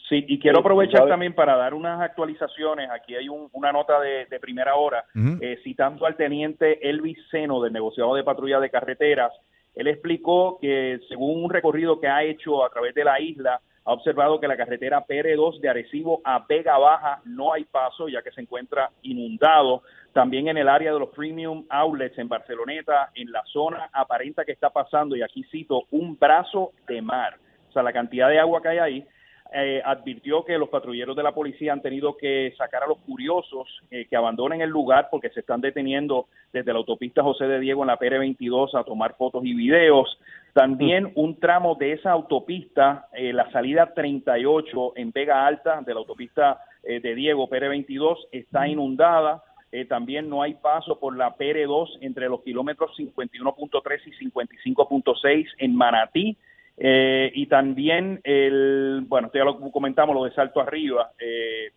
Sí, 0.08 0.22
y 0.28 0.38
quiero 0.38 0.60
aprovechar 0.60 1.08
también 1.08 1.34
para 1.34 1.56
dar 1.56 1.72
unas 1.72 1.98
actualizaciones. 2.00 2.90
Aquí 2.90 3.14
hay 3.14 3.28
una 3.28 3.72
nota 3.72 3.98
de, 4.00 4.26
primera 4.38 4.74
hora 4.76 5.04
eh, 5.40 5.58
citando 5.64 6.04
al 6.04 6.16
teniente 6.16 6.86
Elvis 6.88 7.18
Seno 7.30 7.62
del 7.62 7.72
negociado 7.72 8.14
de 8.14 8.22
patrulla 8.22 8.60
de 8.60 8.68
carreteras. 8.68 9.32
Él 9.74 9.86
explicó 9.86 10.58
que 10.60 11.00
según 11.08 11.44
un 11.44 11.50
recorrido 11.50 12.00
que 12.00 12.08
ha 12.08 12.22
hecho 12.22 12.64
a 12.64 12.70
través 12.70 12.94
de 12.94 13.02
la 13.02 13.18
isla, 13.18 13.60
ha 13.86 13.92
observado 13.92 14.40
que 14.40 14.48
la 14.48 14.56
carretera 14.56 15.06
PR2 15.06 15.60
de 15.60 15.68
Arecibo 15.68 16.20
a 16.24 16.44
Vega 16.46 16.76
Baja 16.76 17.20
no 17.24 17.52
hay 17.52 17.64
paso 17.64 18.08
ya 18.08 18.22
que 18.22 18.30
se 18.30 18.42
encuentra 18.42 18.90
inundado. 19.02 19.82
También 20.12 20.48
en 20.48 20.58
el 20.58 20.68
área 20.68 20.92
de 20.92 20.98
los 20.98 21.10
premium 21.10 21.64
outlets 21.70 22.18
en 22.18 22.28
Barceloneta, 22.28 23.10
en 23.14 23.32
la 23.32 23.42
zona 23.46 23.88
aparenta 23.92 24.44
que 24.44 24.52
está 24.52 24.68
pasando, 24.70 25.16
y 25.16 25.22
aquí 25.22 25.44
cito, 25.50 25.84
un 25.90 26.18
brazo 26.18 26.72
de 26.86 27.00
mar. 27.00 27.38
O 27.70 27.72
sea, 27.72 27.82
la 27.82 27.92
cantidad 27.92 28.28
de 28.28 28.38
agua 28.38 28.62
que 28.62 28.68
hay 28.68 28.78
ahí 28.78 29.06
eh, 29.54 29.80
advirtió 29.84 30.44
que 30.44 30.58
los 30.58 30.68
patrulleros 30.68 31.16
de 31.16 31.22
la 31.22 31.32
policía 31.32 31.72
han 31.72 31.80
tenido 31.80 32.16
que 32.16 32.52
sacar 32.58 32.82
a 32.82 32.88
los 32.88 32.98
curiosos 32.98 33.68
eh, 33.90 34.06
que 34.10 34.16
abandonen 34.16 34.60
el 34.60 34.70
lugar 34.70 35.08
porque 35.10 35.30
se 35.30 35.40
están 35.40 35.60
deteniendo 35.60 36.26
desde 36.52 36.72
la 36.72 36.78
autopista 36.78 37.22
José 37.22 37.46
de 37.46 37.60
Diego 37.60 37.82
en 37.82 37.88
la 37.88 37.98
PR22 37.98 38.78
a 38.78 38.84
tomar 38.84 39.16
fotos 39.16 39.44
y 39.44 39.54
videos. 39.54 40.18
También 40.54 41.10
un 41.16 41.40
tramo 41.40 41.74
de 41.74 41.92
esa 41.92 42.12
autopista, 42.12 43.08
eh, 43.12 43.32
la 43.32 43.50
salida 43.50 43.92
38 43.92 44.92
en 44.94 45.10
Vega 45.10 45.44
Alta 45.44 45.80
de 45.82 45.92
la 45.92 45.98
autopista 45.98 46.60
eh, 46.84 47.00
de 47.00 47.14
Diego 47.16 47.48
Pérez 47.48 47.70
22 47.70 48.28
está 48.30 48.68
inundada. 48.68 49.42
Eh, 49.72 49.84
también 49.86 50.30
no 50.30 50.42
hay 50.42 50.54
paso 50.54 51.00
por 51.00 51.16
la 51.16 51.36
PR2 51.36 51.98
entre 52.02 52.28
los 52.28 52.42
kilómetros 52.42 52.96
51.3 52.96 54.00
y 54.06 54.30
55.6 54.30 55.46
en 55.58 55.74
Manatí. 55.74 56.36
Y 56.76 57.46
también 57.46 58.20
el, 58.24 59.04
bueno, 59.06 59.30
ya 59.32 59.44
lo 59.44 59.58
comentamos, 59.70 60.14
lo 60.14 60.24
de 60.24 60.32
Salto 60.32 60.60
Arriba. 60.60 61.10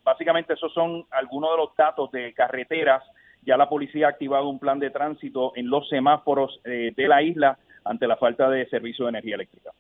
básicamente 0.04 0.54
esos 0.54 0.74
son 0.74 1.06
algunos 1.12 1.51
de 1.51 1.58
los 1.58 1.75
datos 1.75 2.12
de 2.12 2.34
carreteras. 2.34 3.04
Ya 3.44 3.58
la 3.58 3.70
policía 3.70 4.08
ha 4.08 4.10
activado 4.10 4.50
un 4.50 4.60
plan 4.60 4.80
de 4.80 4.89
tránsito 4.89 5.54
en 5.56 5.70
los 5.70 5.88
semáforos 5.88 6.60
de 6.63 7.08
la 7.08 7.22
isla 7.22 7.58
ante 7.86 8.08
la 8.08 8.18
falta 8.18 8.50
de 8.50 8.68
servicio 8.70 9.06
de 9.06 9.10
energía 9.10 9.36
eléctrica. 9.36 9.72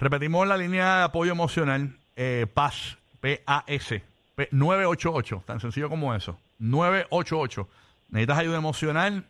Repetimos 0.00 0.48
la 0.48 0.56
línea 0.56 0.98
de 0.98 1.04
apoyo 1.04 1.32
emocional, 1.32 1.90
eh, 2.16 2.46
PAS, 2.52 2.96
P-A-S, 3.20 4.02
988, 4.50 5.42
tan 5.46 5.60
sencillo 5.60 5.90
como 5.90 6.14
eso, 6.14 6.38
988. 6.58 7.68
Necesitas 8.08 8.38
ayuda 8.38 8.56
emocional, 8.56 9.24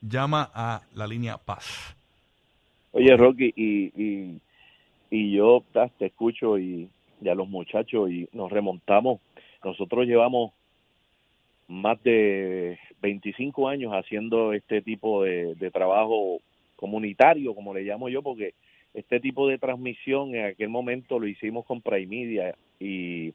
llama 0.00 0.48
a 0.54 0.82
la 0.94 1.08
línea 1.08 1.36
PAS. 1.36 1.96
Oye, 2.92 3.16
Rocky, 3.16 3.52
y, 3.56 3.86
y, 4.00 4.40
yo 5.10 5.62
te 5.98 6.06
escucho 6.06 6.58
y, 6.58 6.88
a 7.28 7.34
los 7.34 7.48
muchachos 7.48 8.10
y 8.10 8.28
nos 8.32 8.50
remontamos. 8.50 9.20
Nosotros 9.64 10.06
llevamos 10.06 10.52
más 11.68 12.02
de 12.02 12.78
25 13.00 13.68
años 13.68 13.92
haciendo 13.92 14.52
este 14.52 14.82
tipo 14.82 15.22
de, 15.22 15.54
de 15.54 15.70
trabajo 15.70 16.40
comunitario, 16.76 17.54
como 17.54 17.72
le 17.72 17.82
llamo 17.82 18.08
yo, 18.08 18.22
porque 18.22 18.54
este 18.92 19.20
tipo 19.20 19.48
de 19.48 19.58
transmisión 19.58 20.34
en 20.34 20.46
aquel 20.46 20.68
momento 20.68 21.18
lo 21.18 21.26
hicimos 21.26 21.64
con 21.66 21.80
Prime 21.80 22.06
Media 22.06 22.54
y, 22.78 23.32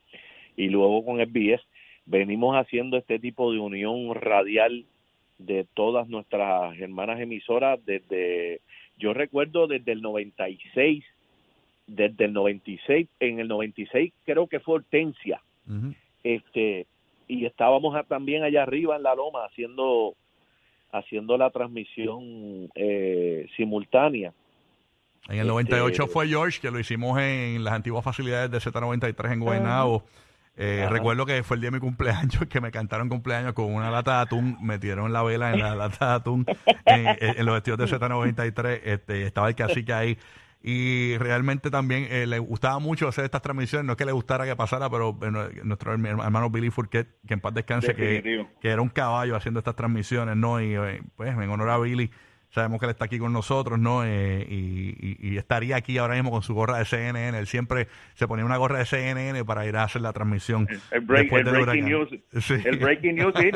y 0.56 0.70
luego 0.70 1.04
con 1.04 1.20
SBS. 1.20 1.62
Venimos 2.06 2.56
haciendo 2.56 2.98
este 2.98 3.20
tipo 3.20 3.52
de 3.52 3.60
unión 3.60 4.16
radial 4.16 4.86
de 5.38 5.66
todas 5.74 6.08
nuestras 6.08 6.78
hermanas 6.80 7.20
emisoras 7.20 7.84
desde, 7.86 8.62
yo 8.98 9.14
recuerdo 9.14 9.68
desde 9.68 9.94
el 9.94 10.02
96, 10.02 11.04
desde 11.90 12.26
el 12.26 12.34
96, 12.34 13.08
en 13.20 13.40
el 13.40 13.48
96 13.48 14.14
creo 14.26 14.48
que 14.48 14.60
fue 14.60 14.76
Hortensia, 14.76 15.42
este, 16.24 16.88
y 17.28 17.46
estábamos 17.46 17.96
también 18.08 18.44
allá 18.44 18.64
arriba 18.64 18.96
en 18.96 19.04
la 19.04 19.16
loma 19.16 19.46
haciendo 19.46 20.16
haciendo 20.92 21.38
la 21.38 21.52
transmisión 21.52 22.70
eh, 22.74 23.48
simultánea. 23.56 24.34
En 25.28 25.38
el 25.38 25.48
98 25.48 26.04
este, 26.04 26.12
fue 26.12 26.28
George, 26.28 26.60
que 26.60 26.72
lo 26.72 26.80
hicimos 26.80 27.20
en 27.20 27.64
las 27.64 27.74
antiguas 27.74 28.04
facilidades 28.04 28.50
de 28.50 28.58
Z93 28.58 29.34
en 29.34 29.40
Guaynabo. 29.40 30.04
Eh, 30.58 30.88
recuerdo 30.90 31.26
que 31.26 31.42
fue 31.44 31.56
el 31.56 31.62
día 31.62 31.70
de 31.70 31.78
mi 31.78 31.80
cumpleaños 31.80 32.46
que 32.50 32.60
me 32.60 32.72
cantaron 32.72 33.08
cumpleaños 33.08 33.54
con 33.54 33.74
una 33.74 33.92
lata 33.92 34.18
de 34.18 34.22
atún, 34.24 34.58
metieron 34.62 35.14
la 35.14 35.24
vela 35.24 35.54
en 35.54 35.60
la 35.60 35.76
lata 35.76 36.08
de 36.10 36.14
atún 36.16 36.46
en, 36.86 37.46
los 37.46 37.54
vestidos 37.54 37.80
de 37.80 37.98
Z93. 37.98 38.82
Este, 38.84 39.24
estaba 39.24 39.48
el 39.48 39.56
cacique 39.56 39.94
ahí 39.94 40.18
y 40.62 41.18
realmente 41.18 41.72
también 41.72 42.08
eh, 42.10 42.28
le 42.28 42.38
gustaba 42.40 42.80
mucho 42.80 43.08
hacer 43.08 43.24
estas 43.24 43.42
transmisiones, 43.42 43.86
no 43.86 43.94
es 43.94 43.98
que 43.98 44.06
le 44.06 44.12
gustara 44.12 44.46
que 44.46 44.56
pasara, 44.56 44.90
pero 44.90 45.18
nuestro 45.64 45.94
hermano 45.94 46.50
Billy 46.50 46.70
Fourquet, 46.70 47.08
que 47.26 47.34
en 47.34 47.40
paz 47.40 47.54
descanse, 47.54 47.96
que, 47.96 48.46
que, 48.60 48.70
era 48.70 48.82
un 48.82 48.90
caballo 48.90 49.36
haciendo 49.38 49.60
estas 49.60 49.76
transmisiones, 49.76 50.36
¿no? 50.36 50.62
Y 50.62 50.76
eh, 50.76 51.02
pues 51.16 51.30
en 51.30 51.50
honor 51.50 51.70
a 51.70 51.78
Billy, 51.78 52.12
sabemos 52.50 52.80
que 52.80 52.88
él 52.88 52.92
está 52.92 53.06
aquí 53.06 53.20
con 53.20 53.32
nosotros, 53.32 53.80
¿no? 53.80 54.04
Eh, 54.06 54.46
y, 54.50 55.38
estaría 55.38 55.78
aquí 55.78 55.98
ahora 55.98 56.16
mismo 56.16 56.32
con 56.32 56.42
su 56.42 56.54
gorra 56.54 56.80
de 56.80 56.86
CNN, 56.86 57.38
él 57.38 57.48
siempre 57.48 57.88
se 58.16 58.28
ponía 58.28 58.44
una 58.44 58.58
gorra 58.58 58.80
de 58.80 58.86
CNN 58.86 59.46
para 59.46 59.66
ir 59.66 59.78
a 59.78 59.84
hacer 59.84 60.02
la 60.02 60.12
transmisión. 60.12 60.68
El, 60.92 61.02
breaking 61.02 61.86
news, 61.86 62.10
el 62.66 62.78
breaking 62.78 63.16
news, 63.16 63.34
sí, 63.38 63.52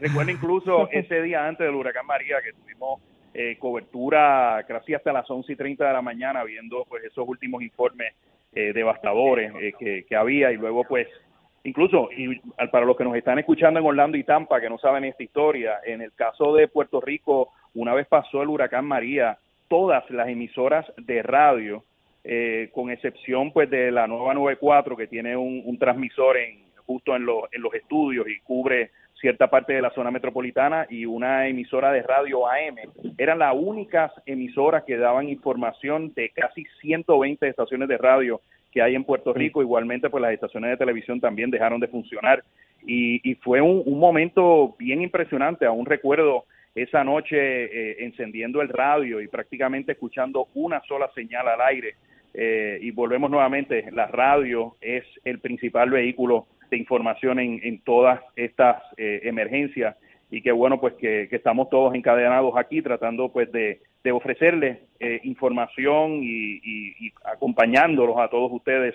recuerdo 0.00 0.30
incluso 0.30 0.88
ese 0.92 1.20
día 1.22 1.48
antes 1.48 1.66
del 1.66 1.74
huracán 1.74 2.06
María 2.06 2.36
que 2.42 2.52
tuvimos 2.52 3.00
eh, 3.36 3.56
cobertura 3.58 4.64
casi 4.68 4.94
hasta 4.94 5.12
las 5.12 5.28
11 5.28 5.52
y 5.52 5.56
30 5.56 5.84
de 5.84 5.92
la 5.92 6.02
mañana 6.02 6.44
viendo 6.44 6.84
pues 6.88 7.02
esos 7.02 7.26
últimos 7.26 7.64
informes 7.64 8.14
eh, 8.54 8.72
devastadores 8.72 9.52
eh, 9.60 10.04
que, 10.08 10.16
había. 10.16 10.52
Y 10.52 10.56
luego 10.56 10.84
pues 10.84 11.08
incluso 11.64 12.10
y 12.16 12.38
para 12.70 12.86
los 12.86 12.96
que 12.96 13.02
nos 13.02 13.16
están 13.16 13.40
escuchando 13.40 13.80
en 13.80 13.86
Orlando 13.86 14.16
y 14.16 14.22
Tampa 14.22 14.60
que 14.60 14.70
no 14.70 14.78
saben 14.78 15.02
esta 15.02 15.24
historia 15.24 15.80
en 15.84 16.00
el 16.00 16.12
caso 16.12 16.54
de 16.54 16.68
Puerto 16.68 17.00
Rico 17.00 17.52
una 17.74 17.92
vez 17.92 18.06
pasó 18.06 18.40
el 18.40 18.50
huracán 18.50 18.84
María 18.84 19.36
todas 19.66 20.08
las 20.10 20.28
emisoras 20.28 20.86
de 20.98 21.22
radio 21.22 21.82
con 22.72 22.90
excepción 22.90 23.50
pues 23.50 23.68
de 23.70 23.90
la 23.90 24.06
nueva 24.06 24.34
94 24.34 24.96
que 24.96 25.06
tiene 25.06 25.36
un, 25.36 25.78
transmisor 25.78 26.36
en 26.36 26.64
justo 26.86 27.16
en, 27.16 27.26
en 27.50 27.62
los 27.62 27.74
estudios 27.74 28.28
y 28.28 28.38
cubre 28.40 28.90
cierta 29.24 29.48
parte 29.48 29.72
de 29.72 29.80
la 29.80 29.88
zona 29.92 30.10
metropolitana 30.10 30.86
y 30.90 31.06
una 31.06 31.48
emisora 31.48 31.90
de 31.92 32.02
radio 32.02 32.46
AM. 32.46 32.76
Eran 33.16 33.38
las 33.38 33.54
únicas 33.56 34.12
emisoras 34.26 34.84
que 34.84 34.98
daban 34.98 35.30
información 35.30 36.12
de 36.12 36.28
casi 36.28 36.66
120 36.82 37.48
estaciones 37.48 37.88
de 37.88 37.96
radio 37.96 38.42
que 38.70 38.82
hay 38.82 38.94
en 38.94 39.02
Puerto 39.04 39.32
Rico. 39.32 39.62
Igualmente, 39.62 40.10
pues 40.10 40.20
las 40.20 40.34
estaciones 40.34 40.72
de 40.72 40.76
televisión 40.76 41.22
también 41.22 41.50
dejaron 41.50 41.80
de 41.80 41.88
funcionar. 41.88 42.44
Y, 42.86 43.34
fue 43.36 43.62
un, 43.62 43.98
momento 43.98 44.76
bien 44.78 45.00
impresionante. 45.00 45.64
Aún 45.64 45.86
recuerdo 45.86 46.44
esa 46.74 47.02
noche 47.02 47.38
eh, 47.38 48.04
encendiendo 48.04 48.60
el 48.60 48.68
radio 48.68 49.22
y 49.22 49.28
prácticamente 49.28 49.92
escuchando 49.92 50.48
una 50.52 50.82
sola 50.82 51.10
señal 51.14 51.48
al 51.48 51.62
aire. 51.62 51.94
Eh, 52.34 52.78
y 52.82 52.90
volvemos 52.90 53.30
nuevamente, 53.30 53.90
la 53.90 54.06
radio 54.06 54.76
es 54.82 55.04
el 55.24 55.38
principal 55.38 55.88
vehículo 55.88 56.46
de 56.74 56.78
información 56.78 57.38
en, 57.38 57.60
en 57.62 57.80
todas 57.80 58.20
estas 58.36 58.82
eh, 58.96 59.20
emergencias. 59.24 59.96
Y 60.30 60.42
que 60.42 60.52
bueno 60.52 60.80
pues 60.80 60.94
que, 60.94 61.28
estamos 61.30 61.70
todos 61.70 61.94
encadenados 61.94 62.54
aquí 62.56 62.82
tratando 62.82 63.28
pues 63.28 63.50
de, 63.52 63.80
de 64.02 64.12
ofrecerles 64.12 64.78
eh, 64.98 65.20
información 65.22 66.20
y, 66.22 66.60
y, 66.64 67.12
acompañándolos 67.24 68.18
a 68.18 68.28
todos 68.28 68.50
ustedes 68.52 68.94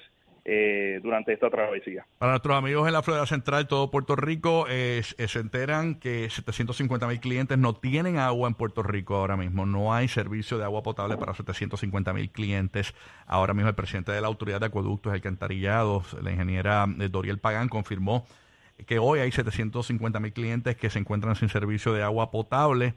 eh, 0.51 0.99
durante 1.03 1.31
esta 1.31 1.47
travesía. 1.51 2.07
Para 2.17 2.31
nuestros 2.31 2.57
amigos 2.57 2.87
en 2.87 2.93
la 2.93 3.03
Florida 3.03 3.27
Central, 3.27 3.67
todo 3.67 3.91
Puerto 3.91 4.15
Rico, 4.15 4.65
eh, 4.67 5.03
se 5.03 5.39
enteran 5.39 5.99
que 5.99 6.27
750 6.27 7.07
mil 7.07 7.19
clientes 7.19 7.55
no 7.59 7.75
tienen 7.75 8.17
agua 8.17 8.47
en 8.47 8.55
Puerto 8.55 8.81
Rico 8.81 9.15
ahora 9.15 9.37
mismo. 9.37 9.67
No 9.67 9.93
hay 9.93 10.07
servicio 10.07 10.57
de 10.57 10.63
agua 10.63 10.81
potable 10.81 11.17
para 11.17 11.35
750 11.35 12.13
mil 12.13 12.31
clientes. 12.31 12.95
Ahora 13.27 13.53
mismo 13.53 13.69
el 13.69 13.75
presidente 13.75 14.11
de 14.11 14.21
la 14.21 14.27
Autoridad 14.27 14.59
de 14.59 14.65
Acueductos 14.65 15.13
y 15.13 15.15
Alcantarillados, 15.17 16.13
la 16.23 16.31
ingeniera 16.31 16.87
eh, 16.99 17.09
Doriel 17.09 17.37
Pagán, 17.37 17.69
confirmó 17.69 18.25
que 18.87 18.97
hoy 18.97 19.19
hay 19.19 19.31
750 19.31 20.19
mil 20.19 20.33
clientes 20.33 20.75
que 20.77 20.89
se 20.89 20.97
encuentran 20.97 21.35
sin 21.35 21.49
servicio 21.49 21.93
de 21.93 22.01
agua 22.01 22.31
potable. 22.31 22.95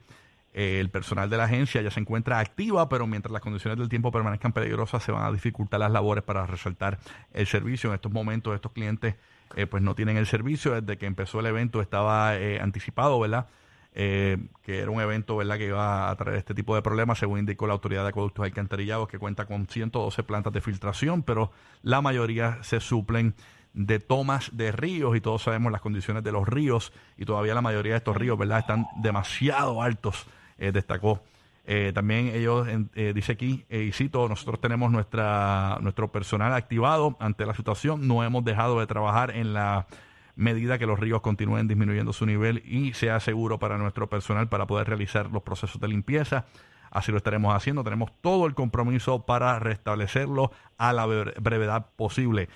Eh, 0.53 0.79
el 0.79 0.89
personal 0.89 1.29
de 1.29 1.37
la 1.37 1.45
agencia 1.45 1.81
ya 1.81 1.89
se 1.89 1.99
encuentra 1.99 2.39
activa, 2.39 2.87
pero 2.87 3.07
mientras 3.07 3.31
las 3.31 3.41
condiciones 3.41 3.79
del 3.79 3.89
tiempo 3.89 4.11
permanezcan 4.11 4.53
peligrosas, 4.53 5.03
se 5.03 5.11
van 5.11 5.23
a 5.23 5.31
dificultar 5.31 5.79
las 5.79 5.91
labores 5.91 6.23
para 6.23 6.45
resaltar 6.45 6.99
el 7.33 7.47
servicio. 7.47 7.89
En 7.89 7.95
estos 7.95 8.11
momentos, 8.11 8.53
estos 8.53 8.71
clientes 8.71 9.15
eh, 9.55 9.65
pues 9.65 9.81
no 9.81 9.95
tienen 9.95 10.17
el 10.17 10.27
servicio. 10.27 10.79
Desde 10.79 10.97
que 10.97 11.07
empezó 11.07 11.39
el 11.39 11.47
evento 11.47 11.81
estaba 11.81 12.35
eh, 12.37 12.59
anticipado, 12.61 13.19
¿verdad? 13.19 13.47
que 13.95 14.49
era 14.65 14.89
un 14.89 14.99
evento 14.99 15.37
¿verdad? 15.37 15.59
que 15.59 15.67
iba 15.67 16.09
a 16.09 16.15
traer 16.15 16.39
este 16.39 16.55
tipo 16.55 16.73
de 16.73 16.81
problemas, 16.81 17.19
según 17.19 17.37
indicó 17.37 17.67
la 17.67 17.73
Autoridad 17.73 18.01
de 18.01 18.09
Acueductos 18.09 18.43
Alcantarillados, 18.43 19.07
que 19.07 19.19
cuenta 19.19 19.45
con 19.45 19.67
112 19.67 20.23
plantas 20.23 20.51
de 20.51 20.61
filtración, 20.61 21.21
pero 21.21 21.51
la 21.83 22.01
mayoría 22.01 22.57
se 22.63 22.79
suplen 22.79 23.35
de 23.73 23.99
tomas 23.99 24.49
de 24.53 24.71
ríos 24.71 25.15
y 25.15 25.21
todos 25.21 25.43
sabemos 25.43 25.71
las 25.71 25.81
condiciones 25.81 26.23
de 26.23 26.31
los 26.31 26.47
ríos 26.47 26.91
y 27.17 27.25
todavía 27.25 27.53
la 27.53 27.61
mayoría 27.61 27.93
de 27.93 27.97
estos 27.97 28.17
ríos, 28.17 28.37
¿verdad? 28.37 28.59
Están 28.59 28.87
demasiado 29.01 29.81
altos 29.81 30.25
eh, 30.25 30.42
destacó. 30.57 31.21
Eh, 31.65 31.91
también 31.95 32.27
ellos, 32.27 32.67
eh, 32.95 33.13
dice 33.15 33.31
aquí, 33.33 33.65
y 33.69 33.91
cito, 33.93 34.27
nosotros 34.27 34.59
tenemos 34.59 34.91
nuestra, 34.91 35.77
nuestro 35.81 36.11
personal 36.11 36.53
activado 36.53 37.15
ante 37.19 37.45
la 37.45 37.55
situación, 37.55 38.07
no 38.07 38.23
hemos 38.23 38.43
dejado 38.43 38.79
de 38.79 38.87
trabajar 38.87 39.31
en 39.31 39.53
la 39.53 39.87
medida 40.35 40.77
que 40.77 40.85
los 40.85 40.99
ríos 40.99 41.21
continúen 41.21 41.67
disminuyendo 41.67 42.11
su 42.11 42.25
nivel 42.25 42.63
y 42.65 42.93
sea 42.93 43.19
seguro 43.19 43.59
para 43.59 43.77
nuestro 43.77 44.09
personal 44.09 44.49
para 44.49 44.67
poder 44.67 44.87
realizar 44.87 45.29
los 45.31 45.43
procesos 45.43 45.79
de 45.79 45.87
limpieza. 45.87 46.45
Así 46.91 47.11
lo 47.11 47.17
estaremos 47.17 47.55
haciendo. 47.55 47.83
Tenemos 47.83 48.11
todo 48.21 48.45
el 48.45 48.53
compromiso 48.53 49.25
para 49.25 49.57
restablecerlo 49.59 50.51
a 50.77 50.93
la 50.93 51.05
brevedad 51.05 51.87
posible. 51.95 52.49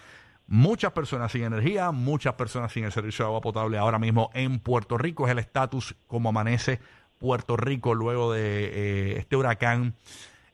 Muchas 0.48 0.92
personas 0.92 1.32
sin 1.32 1.44
energía, 1.44 1.92
muchas 1.92 2.34
personas 2.36 2.72
sin 2.72 2.84
el 2.86 2.92
servicio 2.92 3.26
de 3.26 3.30
agua 3.30 3.42
potable 3.42 3.78
ahora 3.78 4.00
mismo 4.00 4.30
en 4.34 4.60
Puerto 4.60 4.98
Rico. 4.98 5.26
Es 5.26 5.32
el 5.32 5.40
estatus 5.40 5.96
como 6.08 6.30
amanece 6.30 6.80
Puerto 7.20 7.58
Rico 7.58 7.94
luego 7.94 8.34
de 8.34 8.66
eh, 8.66 9.18
este 9.20 9.36
huracán 9.36 9.96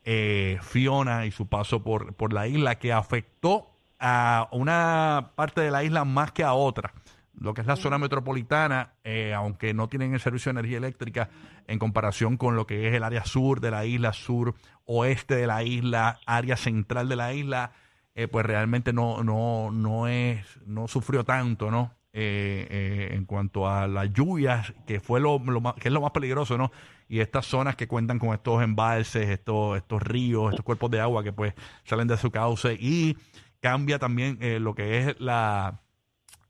eh, 0.06 0.60
Fiona 0.62 1.26
y 1.26 1.32
su 1.32 1.48
paso 1.48 1.84
por, 1.84 2.14
por 2.14 2.34
la 2.34 2.48
isla 2.48 2.80
que 2.80 2.94
afectó 2.94 3.68
a 4.00 4.50
una 4.52 5.32
parte 5.36 5.62
de 5.62 5.72
la 5.72 5.84
isla 5.84 6.06
más 6.06 6.32
que 6.32 6.44
a 6.44 6.54
otra 6.54 6.94
lo 7.40 7.54
que 7.54 7.62
es 7.62 7.68
la 7.68 7.76
zona 7.76 7.98
metropolitana, 7.98 8.94
eh, 9.04 9.34
aunque 9.34 9.74
no 9.74 9.90
tienen 9.90 10.14
el 10.14 10.20
servicio 10.20 10.52
de 10.52 10.60
energía 10.60 10.78
eléctrica 10.78 11.30
en 11.68 11.80
comparación 11.80 12.38
con 12.38 12.56
lo 12.56 12.68
que 12.68 12.88
es 12.88 12.94
el 12.94 13.04
área 13.04 13.26
sur 13.26 13.60
de 13.60 13.72
la 13.72 13.86
isla, 13.86 14.14
sur 14.14 14.56
oeste 14.86 15.36
de 15.36 15.48
la 15.48 15.64
isla, 15.64 16.20
área 16.26 16.56
central 16.56 17.10
de 17.10 17.16
la 17.16 17.34
isla, 17.34 17.72
eh, 18.16 18.28
pues 18.28 18.46
realmente 18.46 18.94
no, 18.94 19.24
no, 19.24 19.72
no 19.72 20.08
es, 20.08 20.46
no 20.66 20.88
sufrió 20.88 21.24
tanto, 21.24 21.72
¿no? 21.72 21.94
Eh, 22.16 23.10
en 23.12 23.26
cuanto 23.26 23.68
a 23.68 23.88
las 23.88 24.14
lluvias, 24.14 24.72
que 24.86 25.00
fue 25.00 25.20
lo, 25.20 25.40
más, 25.40 25.74
que 25.74 25.88
es 25.88 25.94
lo 25.94 26.02
más 26.02 26.12
peligroso, 26.12 26.60
¿no? 26.60 26.72
Y 27.10 27.22
estas 27.22 27.48
zonas 27.48 27.76
que 27.76 27.88
cuentan 27.88 28.20
con 28.20 28.34
estos 28.36 28.62
embalses, 28.62 29.30
estos, 29.30 29.78
estos 29.78 30.02
ríos, 30.02 30.52
estos 30.52 30.64
cuerpos 30.64 30.92
de 30.92 31.00
agua 31.00 31.24
que 31.24 31.34
pues 31.34 31.56
salen 31.84 32.08
de 32.08 32.18
su 32.18 32.30
cauce 32.30 32.78
y 32.80 33.18
cambia 33.62 33.98
también 33.98 34.38
lo 34.64 34.76
que 34.76 35.00
es 35.00 35.20
la 35.20 35.84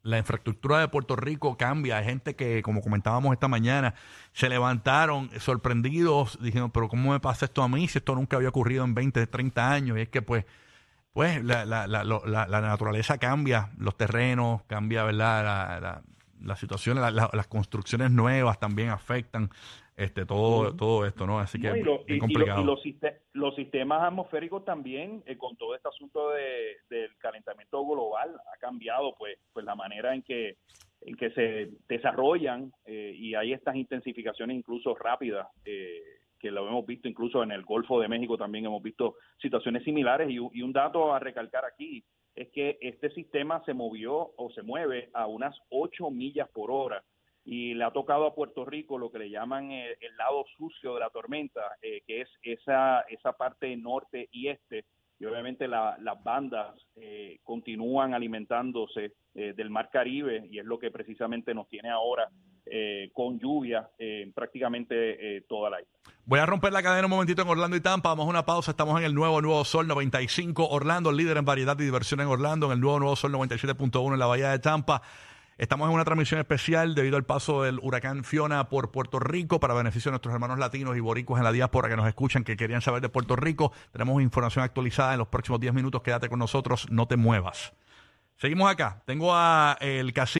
la 0.03 0.17
infraestructura 0.17 0.79
de 0.79 0.89
Puerto 0.89 1.15
Rico 1.15 1.57
cambia. 1.57 1.97
Hay 1.97 2.05
gente 2.05 2.35
que, 2.35 2.61
como 2.61 2.81
comentábamos 2.81 3.33
esta 3.33 3.47
mañana, 3.47 3.95
se 4.33 4.49
levantaron 4.49 5.29
sorprendidos, 5.39 6.37
dijeron, 6.41 6.71
pero 6.71 6.89
¿cómo 6.89 7.13
me 7.13 7.19
pasa 7.19 7.45
esto 7.45 7.63
a 7.63 7.69
mí 7.69 7.87
si 7.87 7.97
esto 7.97 8.13
nunca 8.13 8.35
había 8.35 8.49
ocurrido 8.49 8.83
en 8.83 8.93
20, 8.93 9.25
30 9.27 9.71
años? 9.71 9.97
Y 9.97 10.01
es 10.01 10.09
que 10.09 10.21
pues, 10.21 10.45
pues 11.13 11.43
la, 11.43 11.65
la, 11.65 11.87
la, 11.87 12.03
la 12.03 12.61
naturaleza 12.61 13.19
cambia, 13.19 13.69
los 13.77 13.95
terrenos, 13.95 14.63
cambia, 14.63 15.03
¿verdad? 15.03 15.79
La, 15.79 16.01
la, 16.41 16.55
situación, 16.55 16.99
las 16.99 17.47
construcciones 17.47 18.11
nuevas 18.11 18.59
también 18.59 18.89
afectan 18.89 19.49
este 19.95 20.25
todo 20.25 20.75
todo 20.75 21.05
esto, 21.05 21.27
¿no? 21.27 21.39
Así 21.39 21.59
que 21.59 21.69
es 21.69 22.19
complicado. 22.19 22.61
Y, 22.61 22.97
los, 23.33 23.55
sistemas 23.55 24.01
atmosféricos 24.01 24.65
también, 24.65 25.23
eh, 25.27 25.37
con 25.37 25.55
todo 25.55 25.75
este 25.75 25.87
asunto 25.87 26.31
de, 26.31 26.77
del 26.89 27.15
calentamiento 27.17 27.85
global, 27.85 28.35
ha 28.51 28.57
cambiado 28.57 29.15
pues 29.15 29.37
pues 29.53 29.65
la 29.65 29.75
manera 29.75 30.15
en 30.15 30.23
que 30.23 30.57
en 31.01 31.15
que 31.15 31.31
se 31.31 31.69
desarrollan 31.87 32.71
eh, 32.85 33.13
y 33.15 33.35
hay 33.35 33.53
estas 33.53 33.75
intensificaciones 33.75 34.57
incluso 34.57 34.95
rápidas 34.95 35.47
eh, 35.65 36.01
que 36.43 36.51
lo 36.51 36.67
hemos 36.67 36.85
visto 36.85 37.07
incluso 37.07 37.41
en 37.41 37.53
el 37.53 37.63
Golfo 37.63 38.01
de 38.01 38.09
México 38.09 38.37
también 38.37 38.65
hemos 38.65 38.83
visto 38.83 39.15
situaciones 39.41 39.81
similares 39.85 40.29
y, 40.29 40.39
un 40.39 40.73
dato 40.73 41.13
a 41.13 41.19
recalcar 41.19 41.63
aquí 41.63 42.03
es 42.35 42.49
que 42.49 42.77
este 42.81 43.09
sistema 43.11 43.63
se 43.63 43.73
movió 43.73 44.33
o 44.35 44.51
se 44.53 44.61
mueve 44.61 45.09
a 45.13 45.25
unas 45.25 45.57
8 45.69 46.11
millas 46.11 46.49
por 46.49 46.69
hora 46.69 47.01
y 47.45 47.75
le 47.75 47.85
ha 47.85 47.91
tocado 47.91 48.25
a 48.25 48.35
Puerto 48.35 48.65
Rico 48.65 48.97
lo 48.97 49.09
que 49.09 49.19
le 49.19 49.29
llaman 49.29 49.71
el, 49.71 50.17
lado 50.17 50.43
sucio 50.57 50.95
de 50.95 50.99
la 50.99 51.09
tormenta, 51.11 51.61
eh, 51.81 52.01
que 52.05 52.21
es 52.21 52.29
esa, 52.41 53.01
esa 53.07 53.31
parte 53.31 53.75
norte 53.77 54.27
y 54.31 54.49
este, 54.49 54.83
y 55.23 55.25
obviamente 55.25 55.69
las 55.69 56.21
bandas 56.21 56.75
eh, 56.97 57.39
continúan 57.43 58.13
alimentándose 58.13 59.13
eh, 59.33 59.53
del 59.55 59.69
mar 59.69 59.89
Caribe 59.89 60.45
y 60.51 60.59
es 60.59 60.65
lo 60.65 60.77
que 60.77 60.91
precisamente 60.91 61.53
nos 61.53 61.69
tiene 61.69 61.89
ahora 61.89 62.29
con 63.13 63.37
lluvia 63.39 63.89
en 63.99 64.31
prácticamente 64.31 65.43
toda 65.49 65.69
la 65.69 65.81
isla. 65.81 65.91
Voy 66.25 66.39
a 66.39 66.45
romper 66.45 66.71
la 66.71 66.81
cadena 66.81 67.05
un 67.05 67.11
momentito 67.11 67.41
en 67.41 67.49
Orlando 67.49 67.75
y 67.75 67.81
Tampa. 67.81 68.09
Vamos 68.09 68.25
a 68.25 68.29
una 68.29 68.45
pausa. 68.45 68.71
Estamos 68.71 68.97
en 68.97 69.05
el 69.05 69.13
nuevo 69.13 69.41
Nuevo 69.41 69.63
Sol 69.65 69.85
95 69.85 70.69
Orlando, 70.69 71.11
líder 71.11 71.37
en 71.37 71.45
variedad 71.45 71.77
y 71.77 71.83
diversión 71.83 72.21
en 72.21 72.27
Orlando, 72.27 72.67
en 72.67 72.71
el 72.71 72.79
nuevo 72.79 72.99
Nuevo 72.99 73.15
Sol 73.17 73.33
97.1 73.33 74.13
en 74.13 74.19
la 74.19 74.25
Bahía 74.27 74.49
de 74.49 74.59
Tampa. 74.59 75.01
Estamos 75.63 75.87
en 75.87 75.93
una 75.93 76.03
transmisión 76.03 76.41
especial 76.41 76.93
debido 76.93 77.15
al 77.15 77.23
paso 77.23 77.63
del 77.63 77.79
huracán 77.81 78.25
Fiona 78.25 78.67
por 78.67 78.91
Puerto 78.91 79.17
Rico 79.17 79.61
para 79.61 79.73
beneficio 79.73 80.09
de 80.09 80.15
nuestros 80.15 80.33
hermanos 80.33 80.59
latinos 80.59 80.97
y 80.97 80.99
boricuas 80.99 81.39
en 81.39 81.45
la 81.45 81.53
diáspora 81.53 81.87
que 81.87 81.95
nos 81.95 82.05
escuchan, 82.05 82.43
que 82.43 82.57
querían 82.57 82.81
saber 82.81 83.01
de 83.01 83.07
Puerto 83.07 83.37
Rico. 83.37 83.71
Tenemos 83.93 84.21
información 84.21 84.65
actualizada 84.65 85.13
en 85.13 85.19
los 85.19 85.29
próximos 85.29 85.61
10 85.61 85.73
minutos. 85.73 86.01
Quédate 86.01 86.27
con 86.27 86.39
nosotros, 86.39 86.87
no 86.91 87.07
te 87.07 87.15
muevas. 87.15 87.71
Seguimos 88.35 88.69
acá. 88.69 89.03
Tengo 89.05 89.33
a 89.33 89.77
el 89.79 90.11
casino. 90.11 90.31